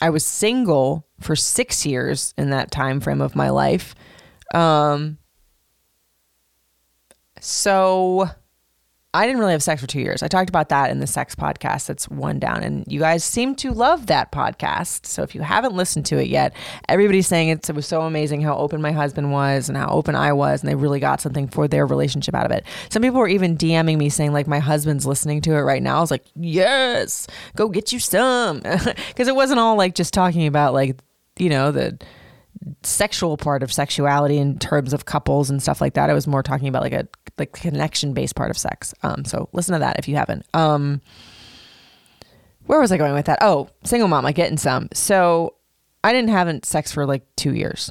I 0.00 0.10
was 0.10 0.24
single 0.24 1.07
for 1.20 1.36
six 1.36 1.84
years 1.84 2.34
in 2.38 2.50
that 2.50 2.70
time 2.70 3.00
frame 3.00 3.20
of 3.20 3.34
my 3.34 3.50
life. 3.50 3.94
Um, 4.54 5.18
so 7.40 8.28
I 9.14 9.26
didn't 9.26 9.40
really 9.40 9.52
have 9.52 9.62
sex 9.62 9.80
for 9.80 9.86
two 9.86 10.00
years. 10.00 10.22
I 10.22 10.28
talked 10.28 10.50
about 10.50 10.68
that 10.68 10.90
in 10.90 11.00
the 11.00 11.06
sex 11.06 11.34
podcast. 11.34 11.86
That's 11.86 12.10
one 12.10 12.38
down. 12.38 12.62
And 12.62 12.84
you 12.88 13.00
guys 13.00 13.24
seem 13.24 13.54
to 13.56 13.72
love 13.72 14.06
that 14.06 14.30
podcast. 14.30 15.06
So 15.06 15.22
if 15.22 15.34
you 15.34 15.40
haven't 15.40 15.74
listened 15.74 16.04
to 16.06 16.18
it 16.18 16.28
yet, 16.28 16.54
everybody's 16.90 17.26
saying 17.26 17.48
it 17.48 17.70
was 17.70 17.86
so 17.86 18.02
amazing 18.02 18.42
how 18.42 18.56
open 18.56 18.82
my 18.82 18.92
husband 18.92 19.32
was 19.32 19.70
and 19.70 19.78
how 19.78 19.88
open 19.88 20.14
I 20.14 20.34
was. 20.34 20.60
And 20.62 20.68
they 20.68 20.74
really 20.74 21.00
got 21.00 21.22
something 21.22 21.48
for 21.48 21.66
their 21.66 21.86
relationship 21.86 22.34
out 22.34 22.44
of 22.44 22.52
it. 22.52 22.66
Some 22.90 23.00
people 23.02 23.18
were 23.18 23.28
even 23.28 23.56
DMing 23.56 23.96
me 23.96 24.10
saying, 24.10 24.34
like, 24.34 24.46
my 24.46 24.58
husband's 24.58 25.06
listening 25.06 25.40
to 25.42 25.52
it 25.54 25.60
right 25.60 25.82
now. 25.82 25.96
I 25.96 26.00
was 26.00 26.10
like, 26.10 26.26
yes, 26.36 27.26
go 27.56 27.68
get 27.68 27.92
you 27.92 27.98
some. 27.98 28.62
Because 29.08 29.28
it 29.28 29.34
wasn't 29.34 29.58
all 29.58 29.76
like 29.76 29.94
just 29.94 30.14
talking 30.14 30.46
about 30.46 30.72
like 30.74 30.96
you 31.38 31.48
know, 31.48 31.70
the 31.70 31.98
sexual 32.82 33.36
part 33.36 33.62
of 33.62 33.72
sexuality 33.72 34.38
in 34.38 34.58
terms 34.58 34.92
of 34.92 35.04
couples 35.04 35.50
and 35.50 35.62
stuff 35.62 35.80
like 35.80 35.94
that. 35.94 36.10
I 36.10 36.14
was 36.14 36.26
more 36.26 36.42
talking 36.42 36.68
about 36.68 36.82
like 36.82 36.92
a 36.92 37.08
like 37.38 37.52
connection 37.52 38.14
based 38.14 38.34
part 38.34 38.50
of 38.50 38.58
sex. 38.58 38.94
Um, 39.02 39.24
so 39.24 39.48
listen 39.52 39.74
to 39.74 39.78
that 39.78 39.98
if 39.98 40.08
you 40.08 40.16
haven't. 40.16 40.44
Um, 40.54 41.00
where 42.66 42.80
was 42.80 42.92
I 42.92 42.98
going 42.98 43.14
with 43.14 43.26
that? 43.26 43.38
Oh, 43.40 43.68
single 43.84 44.08
mom, 44.08 44.26
I 44.26 44.32
getting 44.32 44.58
some. 44.58 44.88
So 44.92 45.54
I 46.04 46.12
didn't 46.12 46.30
have 46.30 46.60
sex 46.64 46.92
for 46.92 47.06
like 47.06 47.24
two 47.36 47.54
years. 47.54 47.90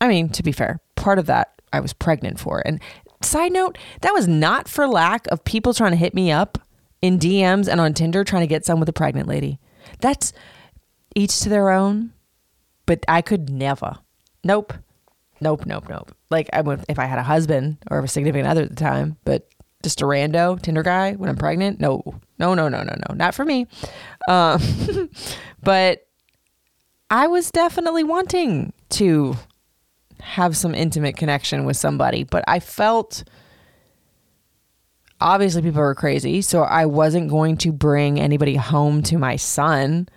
I 0.00 0.08
mean, 0.08 0.28
to 0.30 0.42
be 0.42 0.52
fair, 0.52 0.80
part 0.96 1.18
of 1.18 1.26
that 1.26 1.60
I 1.72 1.80
was 1.80 1.92
pregnant 1.92 2.40
for. 2.40 2.62
And 2.66 2.80
side 3.22 3.52
note, 3.52 3.78
that 4.00 4.12
was 4.12 4.26
not 4.26 4.68
for 4.68 4.88
lack 4.88 5.26
of 5.28 5.44
people 5.44 5.74
trying 5.74 5.92
to 5.92 5.96
hit 5.96 6.14
me 6.14 6.32
up 6.32 6.58
in 7.02 7.18
DMs 7.18 7.68
and 7.68 7.80
on 7.80 7.94
Tinder 7.94 8.24
trying 8.24 8.42
to 8.42 8.46
get 8.48 8.64
some 8.64 8.80
with 8.80 8.88
a 8.88 8.92
pregnant 8.92 9.28
lady. 9.28 9.58
That's 10.00 10.32
each 11.14 11.40
to 11.40 11.48
their 11.48 11.70
own 11.70 12.12
but 12.86 13.04
I 13.08 13.22
could 13.22 13.50
never. 13.50 13.98
Nope. 14.42 14.74
Nope, 15.40 15.66
nope, 15.66 15.88
nope. 15.88 16.14
Like 16.30 16.48
I 16.52 16.60
would 16.60 16.84
if 16.88 16.98
I 16.98 17.06
had 17.06 17.18
a 17.18 17.22
husband 17.22 17.78
or 17.90 18.00
a 18.00 18.08
significant 18.08 18.48
other 18.48 18.62
at 18.62 18.70
the 18.70 18.76
time, 18.76 19.16
but 19.24 19.48
just 19.82 20.00
a 20.00 20.04
rando 20.04 20.60
Tinder 20.60 20.82
guy 20.82 21.12
when 21.12 21.28
I'm 21.28 21.36
pregnant, 21.36 21.80
no, 21.80 22.02
no, 22.38 22.54
no, 22.54 22.68
no, 22.68 22.82
no, 22.82 22.94
no, 23.08 23.14
not 23.14 23.34
for 23.34 23.44
me. 23.44 23.66
Um, 24.28 24.60
but 25.62 26.06
I 27.10 27.26
was 27.26 27.50
definitely 27.50 28.02
wanting 28.02 28.72
to 28.90 29.36
have 30.20 30.56
some 30.56 30.74
intimate 30.74 31.16
connection 31.16 31.64
with 31.64 31.76
somebody, 31.76 32.24
but 32.24 32.42
I 32.48 32.60
felt 32.60 33.24
obviously 35.20 35.62
people 35.62 35.82
were 35.82 35.94
crazy, 35.94 36.40
so 36.40 36.62
I 36.62 36.86
wasn't 36.86 37.30
going 37.30 37.58
to 37.58 37.72
bring 37.72 38.18
anybody 38.18 38.56
home 38.56 39.02
to 39.04 39.18
my 39.18 39.36
son 39.36 40.08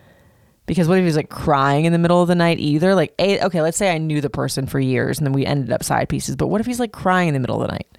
because 0.68 0.86
what 0.86 0.98
if 0.98 1.04
he's 1.04 1.16
like 1.16 1.30
crying 1.30 1.86
in 1.86 1.92
the 1.92 1.98
middle 1.98 2.22
of 2.22 2.28
the 2.28 2.36
night 2.36 2.60
either? 2.60 2.94
Like, 2.94 3.14
a, 3.18 3.44
okay, 3.46 3.60
let's 3.62 3.76
say 3.76 3.92
I 3.92 3.98
knew 3.98 4.20
the 4.20 4.30
person 4.30 4.66
for 4.66 4.78
years 4.78 5.18
and 5.18 5.26
then 5.26 5.32
we 5.32 5.44
ended 5.44 5.72
up 5.72 5.82
side 5.82 6.08
pieces, 6.08 6.36
but 6.36 6.46
what 6.46 6.60
if 6.60 6.66
he's 6.66 6.78
like 6.78 6.92
crying 6.92 7.26
in 7.28 7.34
the 7.34 7.40
middle 7.40 7.60
of 7.60 7.66
the 7.66 7.72
night? 7.72 7.98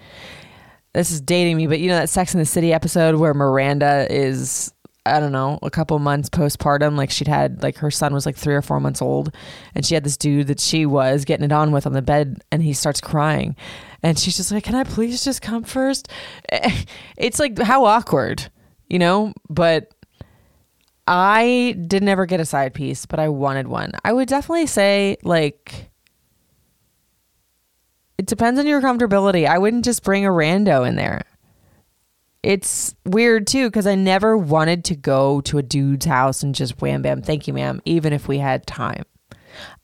This 0.93 1.11
is 1.11 1.19
dating 1.19 1.57
me, 1.57 1.67
but 1.67 1.79
you 1.79 1.89
know 1.89 1.97
that 1.97 2.09
Sex 2.09 2.33
in 2.33 2.39
the 2.39 2.45
City 2.45 2.71
episode 2.71 3.15
where 3.15 3.33
Miranda 3.33 4.07
is 4.09 4.73
I 5.05 5.19
don't 5.19 5.31
know, 5.31 5.57
a 5.63 5.71
couple 5.71 5.97
months 5.97 6.29
postpartum. 6.29 6.95
Like 6.95 7.09
she'd 7.09 7.27
had, 7.27 7.63
like 7.63 7.77
her 7.77 7.89
son 7.89 8.13
was 8.13 8.25
like 8.25 8.35
three 8.35 8.53
or 8.53 8.61
four 8.61 8.79
months 8.79 9.01
old, 9.01 9.33
and 9.73 9.85
she 9.85 9.95
had 9.95 10.03
this 10.03 10.17
dude 10.17 10.47
that 10.47 10.59
she 10.59 10.85
was 10.85 11.25
getting 11.25 11.45
it 11.45 11.51
on 11.51 11.71
with 11.71 11.88
on 11.88 11.93
the 11.93 12.01
bed, 12.01 12.43
and 12.51 12.61
he 12.61 12.73
starts 12.73 13.01
crying, 13.01 13.55
and 14.03 14.19
she's 14.19 14.38
just 14.38 14.51
like, 14.51 14.63
"Can 14.63 14.75
I 14.75 14.83
please 14.83 15.23
just 15.23 15.41
come 15.41 15.63
first? 15.63 16.09
It's 17.17 17.39
like 17.39 17.57
how 17.59 17.85
awkward, 17.85 18.49
you 18.88 18.99
know. 18.99 19.33
But 19.49 19.93
I 21.11 21.75
did 21.87 22.03
never 22.03 22.27
get 22.27 22.39
a 22.39 22.45
side 22.45 22.75
piece, 22.75 23.07
but 23.07 23.19
I 23.19 23.29
wanted 23.29 23.67
one. 23.67 23.93
I 24.05 24.13
would 24.13 24.27
definitely 24.27 24.67
say 24.67 25.17
like 25.23 25.89
it 28.19 28.27
depends 28.27 28.59
on 28.59 28.67
your 28.67 28.79
comfortability. 28.79 29.47
I 29.47 29.57
wouldn't 29.57 29.85
just 29.85 30.03
bring 30.03 30.23
a 30.23 30.29
rando 30.29 30.87
in 30.87 30.95
there. 30.95 31.23
it's 32.43 32.93
weird 33.05 33.47
too 33.47 33.67
because 33.69 33.87
I 33.87 33.95
never 33.95 34.37
wanted 34.37 34.85
to 34.85 34.95
go 34.95 35.41
to 35.41 35.57
a 35.57 35.63
dude's 35.63 36.05
house 36.05 36.43
and 36.43 36.53
just 36.53 36.79
wham 36.79 37.01
bam, 37.01 37.23
thank 37.23 37.47
you, 37.47 37.53
ma'am, 37.53 37.81
even 37.85 38.13
if 38.13 38.27
we 38.27 38.37
had 38.37 38.67
time. 38.67 39.03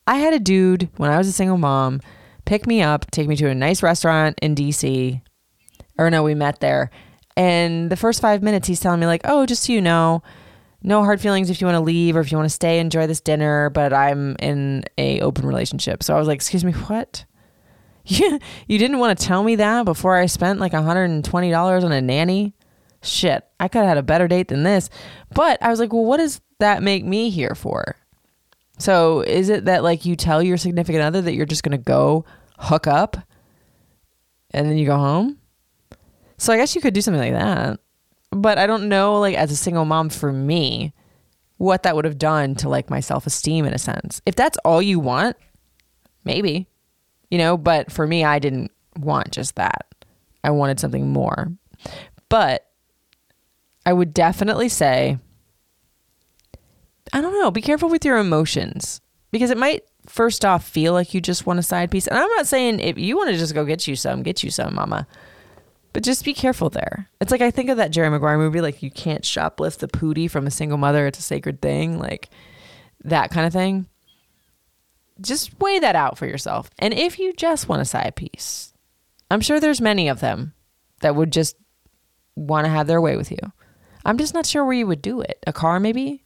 I 0.06 0.18
had 0.18 0.36
a 0.36 0.40
dude 0.40 0.90
when 0.98 1.10
I 1.10 1.18
was 1.18 1.28
a 1.28 1.32
single 1.32 1.58
mom 1.58 2.02
pick 2.46 2.68
me 2.68 2.82
up, 2.84 3.10
take 3.10 3.28
me 3.28 3.36
to 3.38 3.50
a 3.50 3.56
nice 3.56 3.82
restaurant 3.82 4.38
in 4.42 4.54
DC. 4.54 5.22
Or 5.98 6.12
no, 6.12 6.22
we 6.22 6.36
met 6.36 6.60
there. 6.60 6.92
And 7.36 7.90
the 7.90 7.98
first 7.98 8.22
five 8.22 8.44
minutes, 8.44 8.68
he's 8.68 8.80
telling 8.80 9.00
me, 9.00 9.08
like, 9.08 9.22
oh, 9.26 9.46
just 9.46 9.64
so 9.64 9.74
you 9.74 9.82
know, 9.82 10.22
no 10.86 11.04
hard 11.04 11.20
feelings 11.20 11.50
if 11.50 11.60
you 11.60 11.68
want 11.68 11.76
to 11.76 11.82
leave 11.82 12.16
or 12.16 12.20
if 12.20 12.32
you 12.32 12.38
want 12.38 12.50
to 12.50 12.54
stay, 12.54 12.80
enjoy 12.80 13.08
this 13.08 13.20
dinner, 13.20 13.70
but 13.72 13.92
I'm 13.92 14.36
in 14.40 14.86
a 14.98 15.20
open 15.22 15.46
relationship. 15.46 16.04
So 16.04 16.16
I 16.16 16.20
was 16.20 16.28
like, 16.28 16.36
excuse 16.36 16.64
me, 16.64 16.72
what? 16.74 17.26
You, 18.08 18.38
you 18.68 18.78
didn't 18.78 19.00
want 19.00 19.18
to 19.18 19.26
tell 19.26 19.42
me 19.42 19.56
that 19.56 19.84
before 19.84 20.16
I 20.16 20.28
spent 20.28 20.60
like 20.60 20.74
$120 20.74 21.84
on 21.84 21.92
a 21.92 22.02
nanny? 22.04 22.54
Shit, 23.02 23.44
I 23.60 23.68
could 23.68 23.80
have 23.80 23.88
had 23.88 23.98
a 23.98 24.04
better 24.04 24.28
date 24.28 24.50
than 24.50 24.62
this. 24.62 24.92
But 25.34 25.60
I 25.60 25.70
was 25.70 25.80
like, 25.80 25.92
well, 25.92 26.06
what 26.06 26.18
does 26.18 26.40
that 26.60 26.84
make 26.84 27.04
me 27.04 27.32
here 27.32 27.56
for? 27.56 27.96
So 28.78 29.22
is 29.22 29.50
it 29.50 29.66
that 29.66 29.82
like 29.82 30.06
you 30.06 30.16
tell 30.16 30.44
your 30.44 30.58
significant 30.58 31.04
other 31.04 31.20
that 31.20 31.34
you're 31.34 31.48
just 31.48 31.64
going 31.64 31.72
to 31.72 31.84
go 31.84 32.26
hook 32.60 32.86
up 32.86 33.18
and 34.52 34.70
then 34.70 34.78
you 34.78 34.86
go 34.86 34.98
home? 34.98 35.40
So 36.38 36.54
I 36.54 36.58
guess 36.58 36.76
you 36.76 36.82
could 36.82 36.94
do 36.94 37.02
something 37.02 37.34
like 37.34 37.34
that. 37.34 37.80
But 38.36 38.58
I 38.58 38.68
don't 38.68 38.90
know 38.90 39.20
like 39.22 39.36
as 39.36 39.50
a 39.50 39.56
single 39.56 39.86
mom 39.86 40.10
for 40.10 40.34
me 40.34 40.94
what 41.58 41.84
that 41.84 41.96
would 41.96 42.04
have 42.04 42.18
done 42.18 42.54
to 42.56 42.68
like 42.68 42.90
my 42.90 43.00
self-esteem 43.00 43.64
in 43.64 43.74
a 43.74 43.78
sense. 43.78 44.22
If 44.26 44.36
that's 44.36 44.58
all 44.66 44.82
you 44.82 45.00
want, 45.00 45.38
maybe. 46.26 46.68
You 47.32 47.38
know, 47.38 47.56
but 47.56 47.92
for 47.92 48.06
me 48.06 48.26
I 48.26 48.40
didn't 48.40 48.72
want 49.00 49.32
just 49.32 49.56
that. 49.56 49.88
I 50.44 50.52
wanted 50.52 50.82
something 50.82 51.14
more. 51.14 51.54
But 52.28 52.68
I 53.86 53.94
would 53.94 54.14
definitely 54.14 54.68
say 54.68 55.18
I 57.14 57.22
don't 57.22 57.40
know. 57.40 57.52
Be 57.52 57.62
careful 57.62 57.88
with 57.88 58.04
your 58.04 58.18
emotions 58.18 59.00
because 59.32 59.50
it 59.50 59.58
might 59.58 59.86
first 60.08 60.44
off 60.44 60.68
feel 60.68 60.92
like 60.92 61.14
you 61.14 61.22
just 61.22 61.46
want 61.46 61.60
a 61.60 61.64
side 61.64 61.90
piece. 61.90 62.08
And 62.08 62.20
I'm 62.20 62.30
not 62.32 62.48
saying 62.48 62.82
if 62.82 62.98
you 62.98 63.16
want 63.16 63.30
to 63.30 63.38
just 63.38 63.54
go 63.54 63.64
get 63.64 63.88
you 63.88 63.96
some, 63.96 64.24
get 64.24 64.44
you 64.44 64.52
some, 64.52 64.76
mama. 64.76 65.08
But 65.96 66.04
just 66.04 66.26
be 66.26 66.34
careful 66.34 66.70
there. 66.70 67.08
It's 67.22 67.32
like 67.32 67.40
I 67.40 67.52
think 67.52 67.70
of 67.70 67.78
that 67.78 67.92
Jerry 67.92 68.10
Maguire 68.10 68.38
movie, 68.38 68.60
like 68.60 68.84
you 68.84 68.92
can't 68.92 69.24
shoplift 69.24 69.78
the 69.78 69.88
pootie 69.88 70.30
from 70.30 70.46
a 70.46 70.52
single 70.52 70.78
mother. 70.78 71.08
It's 71.08 71.20
a 71.20 71.22
sacred 71.22 71.62
thing, 71.62 72.00
like 72.00 72.28
that 73.06 73.32
kind 73.32 73.48
of 73.48 73.54
thing. 73.54 73.88
Just 75.22 75.58
weigh 75.58 75.80
that 75.80 75.96
out 75.96 76.18
for 76.18 76.26
yourself. 76.26 76.70
And 76.78 76.94
if 76.94 77.18
you 77.18 77.32
just 77.32 77.70
want 77.70 77.82
a 77.82 77.86
side 77.86 78.18
piece, 78.18 78.74
I'm 79.32 79.40
sure 79.40 79.58
there's 79.58 79.80
many 79.80 80.10
of 80.10 80.20
them 80.20 80.54
that 81.00 81.16
would 81.16 81.32
just 81.32 81.56
want 82.36 82.66
to 82.66 82.72
have 82.72 82.88
their 82.88 83.00
way 83.00 83.16
with 83.16 83.32
you. 83.32 83.54
I'm 84.04 84.18
just 84.18 84.34
not 84.34 84.46
sure 84.46 84.66
where 84.66 84.74
you 84.74 84.88
would 84.88 85.02
do 85.02 85.22
it. 85.22 85.42
A 85.48 85.54
car, 85.54 85.80
maybe? 85.80 86.26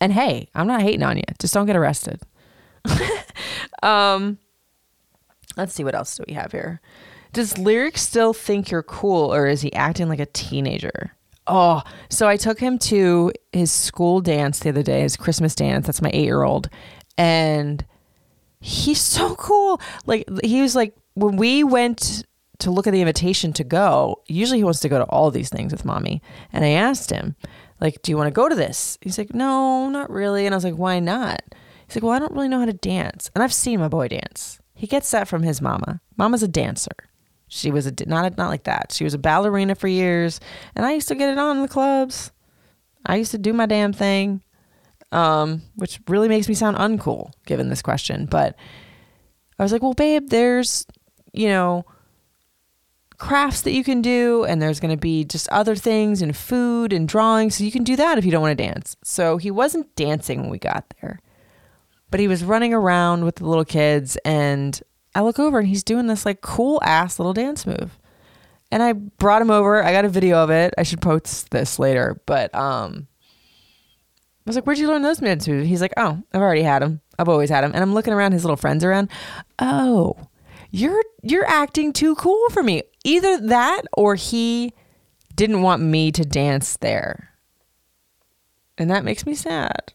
And 0.00 0.12
hey, 0.12 0.50
I'm 0.54 0.68
not 0.68 0.82
hating 0.82 1.02
on 1.02 1.16
you. 1.16 1.24
Just 1.40 1.52
don't 1.52 1.66
get 1.66 1.74
arrested. 1.74 2.20
um, 3.82 4.38
let's 5.56 5.74
see 5.74 5.82
what 5.82 5.96
else 5.96 6.16
do 6.16 6.22
we 6.28 6.34
have 6.34 6.52
here. 6.52 6.80
Does 7.34 7.58
Lyric 7.58 7.98
still 7.98 8.32
think 8.32 8.70
you're 8.70 8.84
cool, 8.84 9.34
or 9.34 9.48
is 9.48 9.60
he 9.60 9.72
acting 9.74 10.08
like 10.08 10.20
a 10.20 10.26
teenager? 10.26 11.16
Oh, 11.48 11.82
so 12.08 12.28
I 12.28 12.36
took 12.36 12.60
him 12.60 12.78
to 12.78 13.32
his 13.52 13.72
school 13.72 14.20
dance 14.20 14.60
the 14.60 14.68
other 14.68 14.84
day, 14.84 15.00
his 15.00 15.16
Christmas 15.16 15.56
dance. 15.56 15.86
That's 15.86 16.00
my 16.00 16.10
eight 16.12 16.24
year 16.24 16.44
old, 16.44 16.70
and 17.18 17.84
he's 18.60 19.00
so 19.16 19.34
cool. 19.34 19.80
Like 20.06 20.28
he 20.44 20.62
was 20.62 20.76
like 20.76 20.94
when 21.14 21.36
we 21.36 21.64
went 21.64 22.24
to 22.60 22.70
look 22.70 22.86
at 22.86 22.92
the 22.92 23.00
invitation 23.00 23.52
to 23.54 23.64
go. 23.64 24.22
Usually 24.28 24.60
he 24.60 24.64
wants 24.64 24.78
to 24.80 24.88
go 24.88 24.98
to 24.98 25.04
all 25.06 25.32
these 25.32 25.50
things 25.50 25.72
with 25.72 25.84
mommy, 25.84 26.22
and 26.52 26.64
I 26.64 26.68
asked 26.68 27.10
him 27.10 27.34
like, 27.80 28.00
do 28.02 28.12
you 28.12 28.16
want 28.16 28.28
to 28.28 28.32
go 28.32 28.48
to 28.48 28.54
this? 28.54 28.96
He's 29.00 29.18
like, 29.18 29.34
no, 29.34 29.90
not 29.90 30.08
really. 30.08 30.46
And 30.46 30.54
I 30.54 30.56
was 30.56 30.64
like, 30.64 30.76
why 30.76 31.00
not? 31.00 31.42
He's 31.88 31.96
like, 31.96 32.04
well, 32.04 32.12
I 32.12 32.20
don't 32.20 32.32
really 32.32 32.48
know 32.48 32.60
how 32.60 32.66
to 32.66 32.72
dance. 32.72 33.28
And 33.34 33.42
I've 33.42 33.52
seen 33.52 33.80
my 33.80 33.88
boy 33.88 34.06
dance. 34.06 34.60
He 34.72 34.86
gets 34.86 35.10
that 35.10 35.26
from 35.26 35.42
his 35.42 35.60
mama. 35.60 36.00
Mama's 36.16 36.44
a 36.44 36.48
dancer. 36.48 36.94
She 37.48 37.70
was 37.70 37.86
a 37.86 37.92
not 38.06 38.36
not 38.36 38.48
like 38.48 38.64
that. 38.64 38.92
She 38.92 39.04
was 39.04 39.14
a 39.14 39.18
ballerina 39.18 39.74
for 39.74 39.88
years, 39.88 40.40
and 40.74 40.84
I 40.84 40.92
used 40.92 41.08
to 41.08 41.14
get 41.14 41.30
it 41.30 41.38
on 41.38 41.56
in 41.56 41.62
the 41.62 41.68
clubs. 41.68 42.32
I 43.06 43.16
used 43.16 43.32
to 43.32 43.38
do 43.38 43.52
my 43.52 43.66
damn 43.66 43.92
thing, 43.92 44.42
um, 45.12 45.62
which 45.76 46.00
really 46.08 46.28
makes 46.28 46.48
me 46.48 46.54
sound 46.54 46.76
uncool 46.76 47.32
given 47.46 47.68
this 47.68 47.82
question. 47.82 48.26
But 48.26 48.56
I 49.58 49.62
was 49.62 49.72
like, 49.72 49.82
well, 49.82 49.94
babe, 49.94 50.30
there's 50.30 50.86
you 51.32 51.48
know 51.48 51.84
crafts 53.18 53.62
that 53.62 53.72
you 53.72 53.84
can 53.84 54.02
do 54.02 54.44
and 54.44 54.60
there's 54.60 54.80
going 54.80 54.90
to 54.90 55.00
be 55.00 55.24
just 55.24 55.48
other 55.48 55.76
things 55.76 56.20
and 56.20 56.36
food 56.36 56.92
and 56.92 57.08
drawing 57.08 57.50
so 57.50 57.62
you 57.62 57.70
can 57.70 57.84
do 57.84 57.96
that 57.96 58.18
if 58.18 58.24
you 58.24 58.30
don't 58.30 58.42
want 58.42 58.56
to 58.56 58.64
dance 58.64 58.96
so 59.04 59.36
he 59.36 59.50
wasn't 59.50 59.94
dancing 59.94 60.40
when 60.40 60.50
we 60.50 60.58
got 60.58 60.84
there 61.00 61.20
but 62.10 62.18
he 62.18 62.26
was 62.26 62.44
running 62.44 62.74
around 62.74 63.24
with 63.24 63.36
the 63.36 63.46
little 63.46 63.64
kids 63.64 64.16
and 64.24 64.82
i 65.14 65.20
look 65.20 65.38
over 65.38 65.58
and 65.58 65.68
he's 65.68 65.84
doing 65.84 66.06
this 66.06 66.24
like 66.26 66.40
cool 66.40 66.80
ass 66.84 67.18
little 67.18 67.32
dance 67.32 67.66
move 67.66 67.98
and 68.70 68.82
i 68.82 68.92
brought 68.92 69.42
him 69.42 69.50
over 69.50 69.82
i 69.82 69.92
got 69.92 70.04
a 70.04 70.08
video 70.08 70.38
of 70.38 70.50
it 70.50 70.74
i 70.78 70.82
should 70.82 71.00
post 71.00 71.50
this 71.50 71.78
later 71.78 72.20
but 72.26 72.54
um 72.54 73.06
I 74.46 74.50
was 74.50 74.56
like, 74.56 74.66
"Where'd 74.66 74.78
you 74.78 74.88
learn 74.88 75.00
those 75.00 75.18
dance 75.18 75.48
moves?" 75.48 75.68
He's 75.68 75.80
like, 75.80 75.94
"Oh, 75.96 76.22
I've 76.32 76.42
already 76.42 76.62
had 76.62 76.82
them. 76.82 77.00
I've 77.18 77.30
always 77.30 77.48
had 77.48 77.64
them." 77.64 77.72
And 77.72 77.82
I'm 77.82 77.94
looking 77.94 78.12
around, 78.12 78.32
his 78.32 78.44
little 78.44 78.58
friends 78.58 78.84
around. 78.84 79.08
Oh, 79.58 80.16
you're 80.70 81.02
you're 81.22 81.46
acting 81.46 81.94
too 81.94 82.14
cool 82.16 82.50
for 82.50 82.62
me. 82.62 82.82
Either 83.04 83.38
that 83.38 83.82
or 83.96 84.16
he 84.16 84.74
didn't 85.34 85.62
want 85.62 85.82
me 85.82 86.12
to 86.12 86.24
dance 86.26 86.76
there. 86.76 87.30
And 88.76 88.90
that 88.90 89.04
makes 89.04 89.24
me 89.24 89.34
sad. 89.34 89.94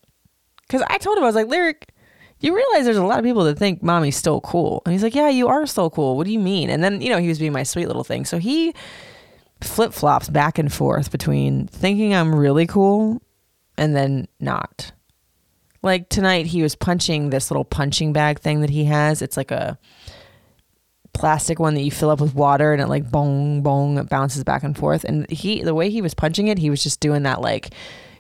Cuz 0.68 0.82
I 0.88 0.98
told 0.98 1.18
him 1.18 1.24
I 1.24 1.28
was 1.28 1.36
like, 1.36 1.48
"Lyric, 1.48 1.94
you 2.40 2.56
realize 2.56 2.86
there's 2.86 2.98
a 2.98 3.04
lot 3.04 3.20
of 3.20 3.26
people 3.26 3.44
that 3.46 3.58
think 3.58 3.84
mommy's 3.84 4.16
still 4.16 4.42
cool." 4.42 4.82
And 4.86 4.94
he's 4.94 5.04
like, 5.04 5.16
"Yeah, 5.16 5.30
you 5.30 5.48
are 5.48 5.66
still 5.66 5.90
cool. 5.90 6.18
What 6.18 6.26
do 6.26 6.34
you 6.34 6.40
mean?" 6.40 6.70
And 6.70 6.84
then, 6.84 7.02
you 7.02 7.10
know, 7.10 7.20
he 7.20 7.28
was 7.28 7.40
being 7.40 7.52
my 7.52 7.64
sweet 7.64 7.88
little 7.88 8.04
thing. 8.04 8.26
So 8.26 8.38
he 8.38 8.74
flip-flops 9.62 10.30
back 10.30 10.58
and 10.58 10.72
forth 10.72 11.12
between 11.12 11.68
thinking 11.68 12.14
I'm 12.14 12.34
really 12.34 12.66
cool 12.66 13.22
and 13.78 13.96
then 13.96 14.28
not. 14.40 14.92
Like 15.82 16.10
tonight 16.10 16.46
he 16.46 16.62
was 16.62 16.76
punching 16.76 17.30
this 17.30 17.50
little 17.50 17.66
punching 17.66 18.14
bag 18.14 18.40
thing 18.40 18.62
that 18.62 18.70
he 18.70 18.86
has. 18.86 19.22
It's 19.22 19.38
like 19.38 19.52
a 19.52 19.78
plastic 21.14 21.60
one 21.60 21.74
that 21.74 21.82
you 21.82 21.92
fill 21.92 22.10
up 22.10 22.22
with 22.22 22.36
water 22.36 22.72
and 22.72 22.82
it 22.82 22.88
like 22.88 23.10
bong 23.10 23.62
bong 23.62 23.98
it 23.98 24.08
bounces 24.08 24.44
back 24.44 24.64
and 24.64 24.78
forth 24.78 25.04
and 25.04 25.30
he 25.30 25.64
the 25.64 25.74
way 25.74 25.90
he 25.90 26.02
was 26.02 26.14
punching 26.14 26.48
it 26.48 26.58
he 26.58 26.70
was 26.70 26.84
just 26.84 27.00
doing 27.00 27.24
that 27.24 27.42
like 27.42 27.74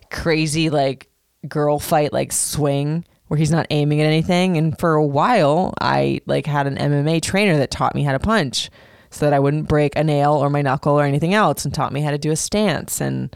crazy 0.09 0.69
like 0.69 1.07
girl 1.47 1.79
fight 1.79 2.11
like 2.11 2.31
swing 2.31 3.05
where 3.29 3.37
he's 3.37 3.51
not 3.51 3.65
aiming 3.69 4.01
at 4.01 4.05
anything 4.05 4.57
and 4.57 4.77
for 4.77 4.95
a 4.95 5.05
while 5.05 5.73
I 5.79 6.19
like 6.25 6.45
had 6.45 6.67
an 6.67 6.75
MMA 6.75 7.21
trainer 7.21 7.57
that 7.57 7.71
taught 7.71 7.95
me 7.95 8.03
how 8.03 8.11
to 8.11 8.19
punch 8.19 8.69
so 9.09 9.25
that 9.25 9.33
I 9.33 9.39
wouldn't 9.39 9.69
break 9.69 9.95
a 9.95 10.03
nail 10.03 10.33
or 10.33 10.49
my 10.49 10.61
knuckle 10.61 10.99
or 10.99 11.03
anything 11.05 11.33
else 11.33 11.63
and 11.63 11.73
taught 11.73 11.93
me 11.93 12.01
how 12.01 12.11
to 12.11 12.17
do 12.17 12.31
a 12.31 12.35
stance 12.35 12.99
and 12.99 13.33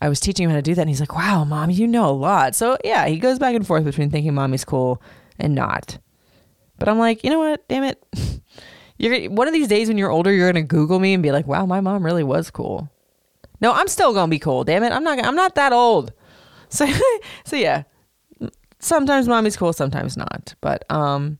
I 0.00 0.08
was 0.08 0.20
teaching 0.20 0.44
him 0.44 0.50
how 0.50 0.56
to 0.56 0.62
do 0.62 0.74
that 0.74 0.80
and 0.80 0.90
he's 0.90 1.00
like 1.00 1.14
wow 1.14 1.44
mom 1.44 1.70
you 1.70 1.86
know 1.86 2.08
a 2.08 2.12
lot 2.12 2.54
so 2.54 2.78
yeah 2.82 3.06
he 3.06 3.18
goes 3.18 3.38
back 3.38 3.54
and 3.54 3.66
forth 3.66 3.84
between 3.84 4.10
thinking 4.10 4.34
mommy's 4.34 4.64
cool 4.64 5.02
and 5.38 5.54
not 5.54 5.98
but 6.78 6.88
I'm 6.88 6.98
like 6.98 7.22
you 7.22 7.30
know 7.30 7.40
what 7.40 7.68
damn 7.68 7.84
it 7.84 8.02
You're 8.98 9.30
one 9.30 9.46
of 9.46 9.52
these 9.52 9.68
days 9.68 9.88
when 9.88 9.98
you're 9.98 10.10
older, 10.10 10.32
you're 10.32 10.50
gonna 10.50 10.62
Google 10.64 10.98
me 10.98 11.12
and 11.12 11.22
be 11.22 11.32
like, 11.32 11.46
"Wow, 11.46 11.66
my 11.66 11.80
mom 11.80 12.04
really 12.04 12.24
was 12.24 12.50
cool." 12.50 12.88
No, 13.60 13.72
I'm 13.72 13.88
still 13.88 14.14
gonna 14.14 14.30
be 14.30 14.38
cool. 14.38 14.64
Damn 14.64 14.82
it, 14.84 14.92
I'm 14.92 15.04
not. 15.04 15.22
I'm 15.24 15.36
not 15.36 15.54
that 15.54 15.72
old. 15.72 16.12
So, 16.68 16.84
so 17.44 17.54
yeah. 17.54 17.84
Sometimes 18.86 19.26
mommy's 19.26 19.56
cool, 19.56 19.72
sometimes 19.72 20.16
not. 20.16 20.54
But 20.60 20.88
um, 20.92 21.38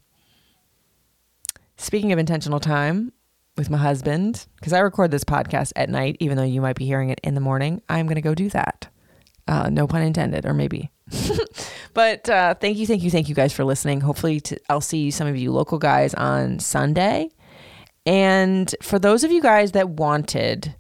speaking 1.76 2.10
of 2.10 2.18
intentional 2.18 2.58
time 2.58 3.12
with 3.56 3.70
my 3.70 3.78
husband, 3.78 4.48
because 4.56 4.72
I 4.72 4.80
record 4.80 5.12
this 5.12 5.22
podcast 5.22 5.70
at 5.76 5.88
night, 5.88 6.16
even 6.18 6.36
though 6.36 6.42
you 6.42 6.60
might 6.60 6.74
be 6.74 6.86
hearing 6.86 7.10
it 7.10 7.20
in 7.22 7.36
the 7.36 7.40
morning, 7.40 7.82
I'm 7.88 8.08
gonna 8.08 8.20
go 8.20 8.34
do 8.34 8.50
that. 8.50 8.88
Uh, 9.46 9.70
no 9.70 9.86
pun 9.86 10.02
intended, 10.02 10.44
or 10.44 10.54
maybe. 10.54 10.90
but 11.94 12.28
uh, 12.28 12.54
thank 12.54 12.78
you, 12.78 12.86
thank 12.88 13.04
you, 13.04 13.12
thank 13.12 13.28
you 13.28 13.34
guys 13.36 13.52
for 13.52 13.62
listening. 13.62 14.00
Hopefully, 14.00 14.42
I'll 14.68 14.80
see 14.80 15.12
some 15.12 15.28
of 15.28 15.36
you 15.36 15.52
local 15.52 15.78
guys 15.78 16.14
on 16.14 16.58
Sunday. 16.58 17.30
And 18.06 18.74
for 18.82 18.98
those 18.98 19.22
of 19.22 19.30
you 19.30 19.40
guys 19.40 19.70
that 19.70 19.88
wanted 19.88 20.74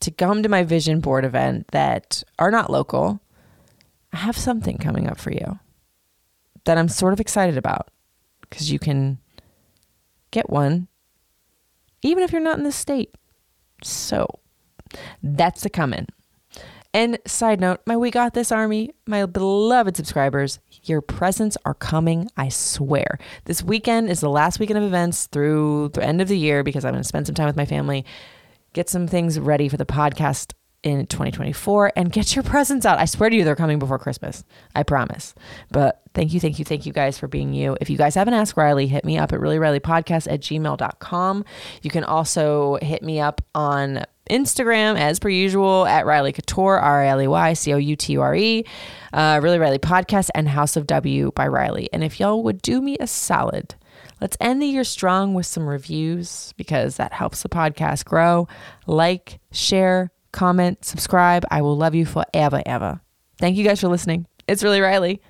to 0.00 0.10
come 0.10 0.42
to 0.42 0.48
my 0.48 0.62
vision 0.62 1.00
board 1.00 1.26
event 1.26 1.66
that 1.72 2.22
are 2.38 2.50
not 2.50 2.70
local, 2.70 3.20
I 4.14 4.16
have 4.16 4.38
something 4.38 4.78
coming 4.78 5.06
up 5.06 5.18
for 5.18 5.32
you 5.32 5.58
that 6.64 6.78
I'm 6.78 6.88
sort 6.88 7.12
of 7.12 7.20
excited 7.20 7.56
about 7.56 7.90
because 8.42 8.70
you 8.70 8.78
can 8.78 9.18
get 10.30 10.50
one 10.50 10.88
even 12.02 12.22
if 12.22 12.32
you're 12.32 12.40
not 12.40 12.58
in 12.58 12.64
the 12.64 12.72
state. 12.72 13.14
So 13.82 14.26
that's 15.22 15.64
a 15.64 15.70
coming. 15.70 16.06
And 16.94 17.18
side 17.26 17.60
note, 17.60 17.80
my 17.86 17.96
We 17.96 18.10
Got 18.10 18.32
This 18.32 18.50
Army, 18.50 18.90
my 19.06 19.26
beloved 19.26 19.96
subscribers, 19.96 20.58
your 20.84 21.02
presents 21.02 21.56
are 21.64 21.74
coming, 21.74 22.30
I 22.36 22.48
swear. 22.48 23.18
This 23.44 23.62
weekend 23.62 24.08
is 24.08 24.20
the 24.20 24.30
last 24.30 24.58
weekend 24.58 24.78
of 24.78 24.84
events 24.84 25.26
through 25.26 25.90
the 25.90 26.02
end 26.02 26.22
of 26.22 26.28
the 26.28 26.38
year 26.38 26.62
because 26.62 26.84
I'm 26.84 26.92
going 26.92 27.02
to 27.02 27.08
spend 27.08 27.26
some 27.26 27.34
time 27.34 27.46
with 27.46 27.56
my 27.56 27.66
family, 27.66 28.06
get 28.72 28.88
some 28.88 29.06
things 29.06 29.38
ready 29.38 29.68
for 29.68 29.76
the 29.76 29.84
podcast 29.84 30.54
in 30.82 31.06
2024 31.06 31.92
and 31.96 32.12
get 32.12 32.36
your 32.36 32.42
presents 32.44 32.86
out. 32.86 32.98
I 32.98 33.04
swear 33.04 33.30
to 33.30 33.36
you, 33.36 33.44
they're 33.44 33.56
coming 33.56 33.78
before 33.78 33.98
Christmas. 33.98 34.44
I 34.74 34.82
promise. 34.82 35.34
But 35.70 36.02
thank 36.14 36.32
you, 36.32 36.40
thank 36.40 36.58
you, 36.58 36.64
thank 36.64 36.86
you 36.86 36.92
guys 36.92 37.18
for 37.18 37.28
being 37.28 37.52
you. 37.52 37.76
If 37.80 37.90
you 37.90 37.96
guys 37.96 38.14
haven't 38.14 38.34
asked 38.34 38.56
Riley, 38.56 38.86
hit 38.86 39.04
me 39.04 39.18
up 39.18 39.32
at 39.32 39.40
reallyrileypodcast 39.40 40.30
at 40.32 40.40
gmail.com. 40.40 41.44
You 41.82 41.90
can 41.90 42.04
also 42.04 42.78
hit 42.82 43.02
me 43.02 43.20
up 43.20 43.40
on 43.54 44.04
Instagram 44.30 44.98
as 44.98 45.18
per 45.18 45.28
usual 45.28 45.86
at 45.86 46.06
Riley 46.06 46.32
Couture, 46.32 46.78
R 46.78 47.02
I 47.02 47.08
L 47.08 47.22
E 47.22 47.26
Y 47.26 47.52
C 47.54 47.72
O 47.72 47.76
U 47.76 47.96
T 47.96 48.12
U 48.14 48.20
R 48.20 48.34
E, 48.34 48.64
uh, 49.12 49.40
Really 49.42 49.58
Riley 49.58 49.78
Podcast, 49.78 50.28
and 50.34 50.48
House 50.48 50.76
of 50.76 50.86
W 50.86 51.32
by 51.34 51.46
Riley. 51.46 51.88
And 51.92 52.04
if 52.04 52.20
y'all 52.20 52.42
would 52.42 52.62
do 52.62 52.80
me 52.80 52.96
a 53.00 53.06
solid, 53.06 53.74
let's 54.20 54.36
end 54.40 54.60
the 54.62 54.66
year 54.66 54.84
strong 54.84 55.34
with 55.34 55.46
some 55.46 55.66
reviews 55.66 56.52
because 56.56 56.96
that 56.96 57.12
helps 57.12 57.42
the 57.42 57.48
podcast 57.48 58.04
grow. 58.04 58.48
Like, 58.86 59.40
share, 59.50 60.10
comment, 60.32 60.84
subscribe. 60.84 61.44
I 61.50 61.62
will 61.62 61.76
love 61.76 61.94
you 61.94 62.06
forever, 62.06 62.62
ever. 62.66 63.00
Thank 63.38 63.56
you 63.56 63.64
guys 63.64 63.80
for 63.80 63.88
listening. 63.88 64.26
It's 64.46 64.62
really 64.62 64.80
Riley. 64.80 65.20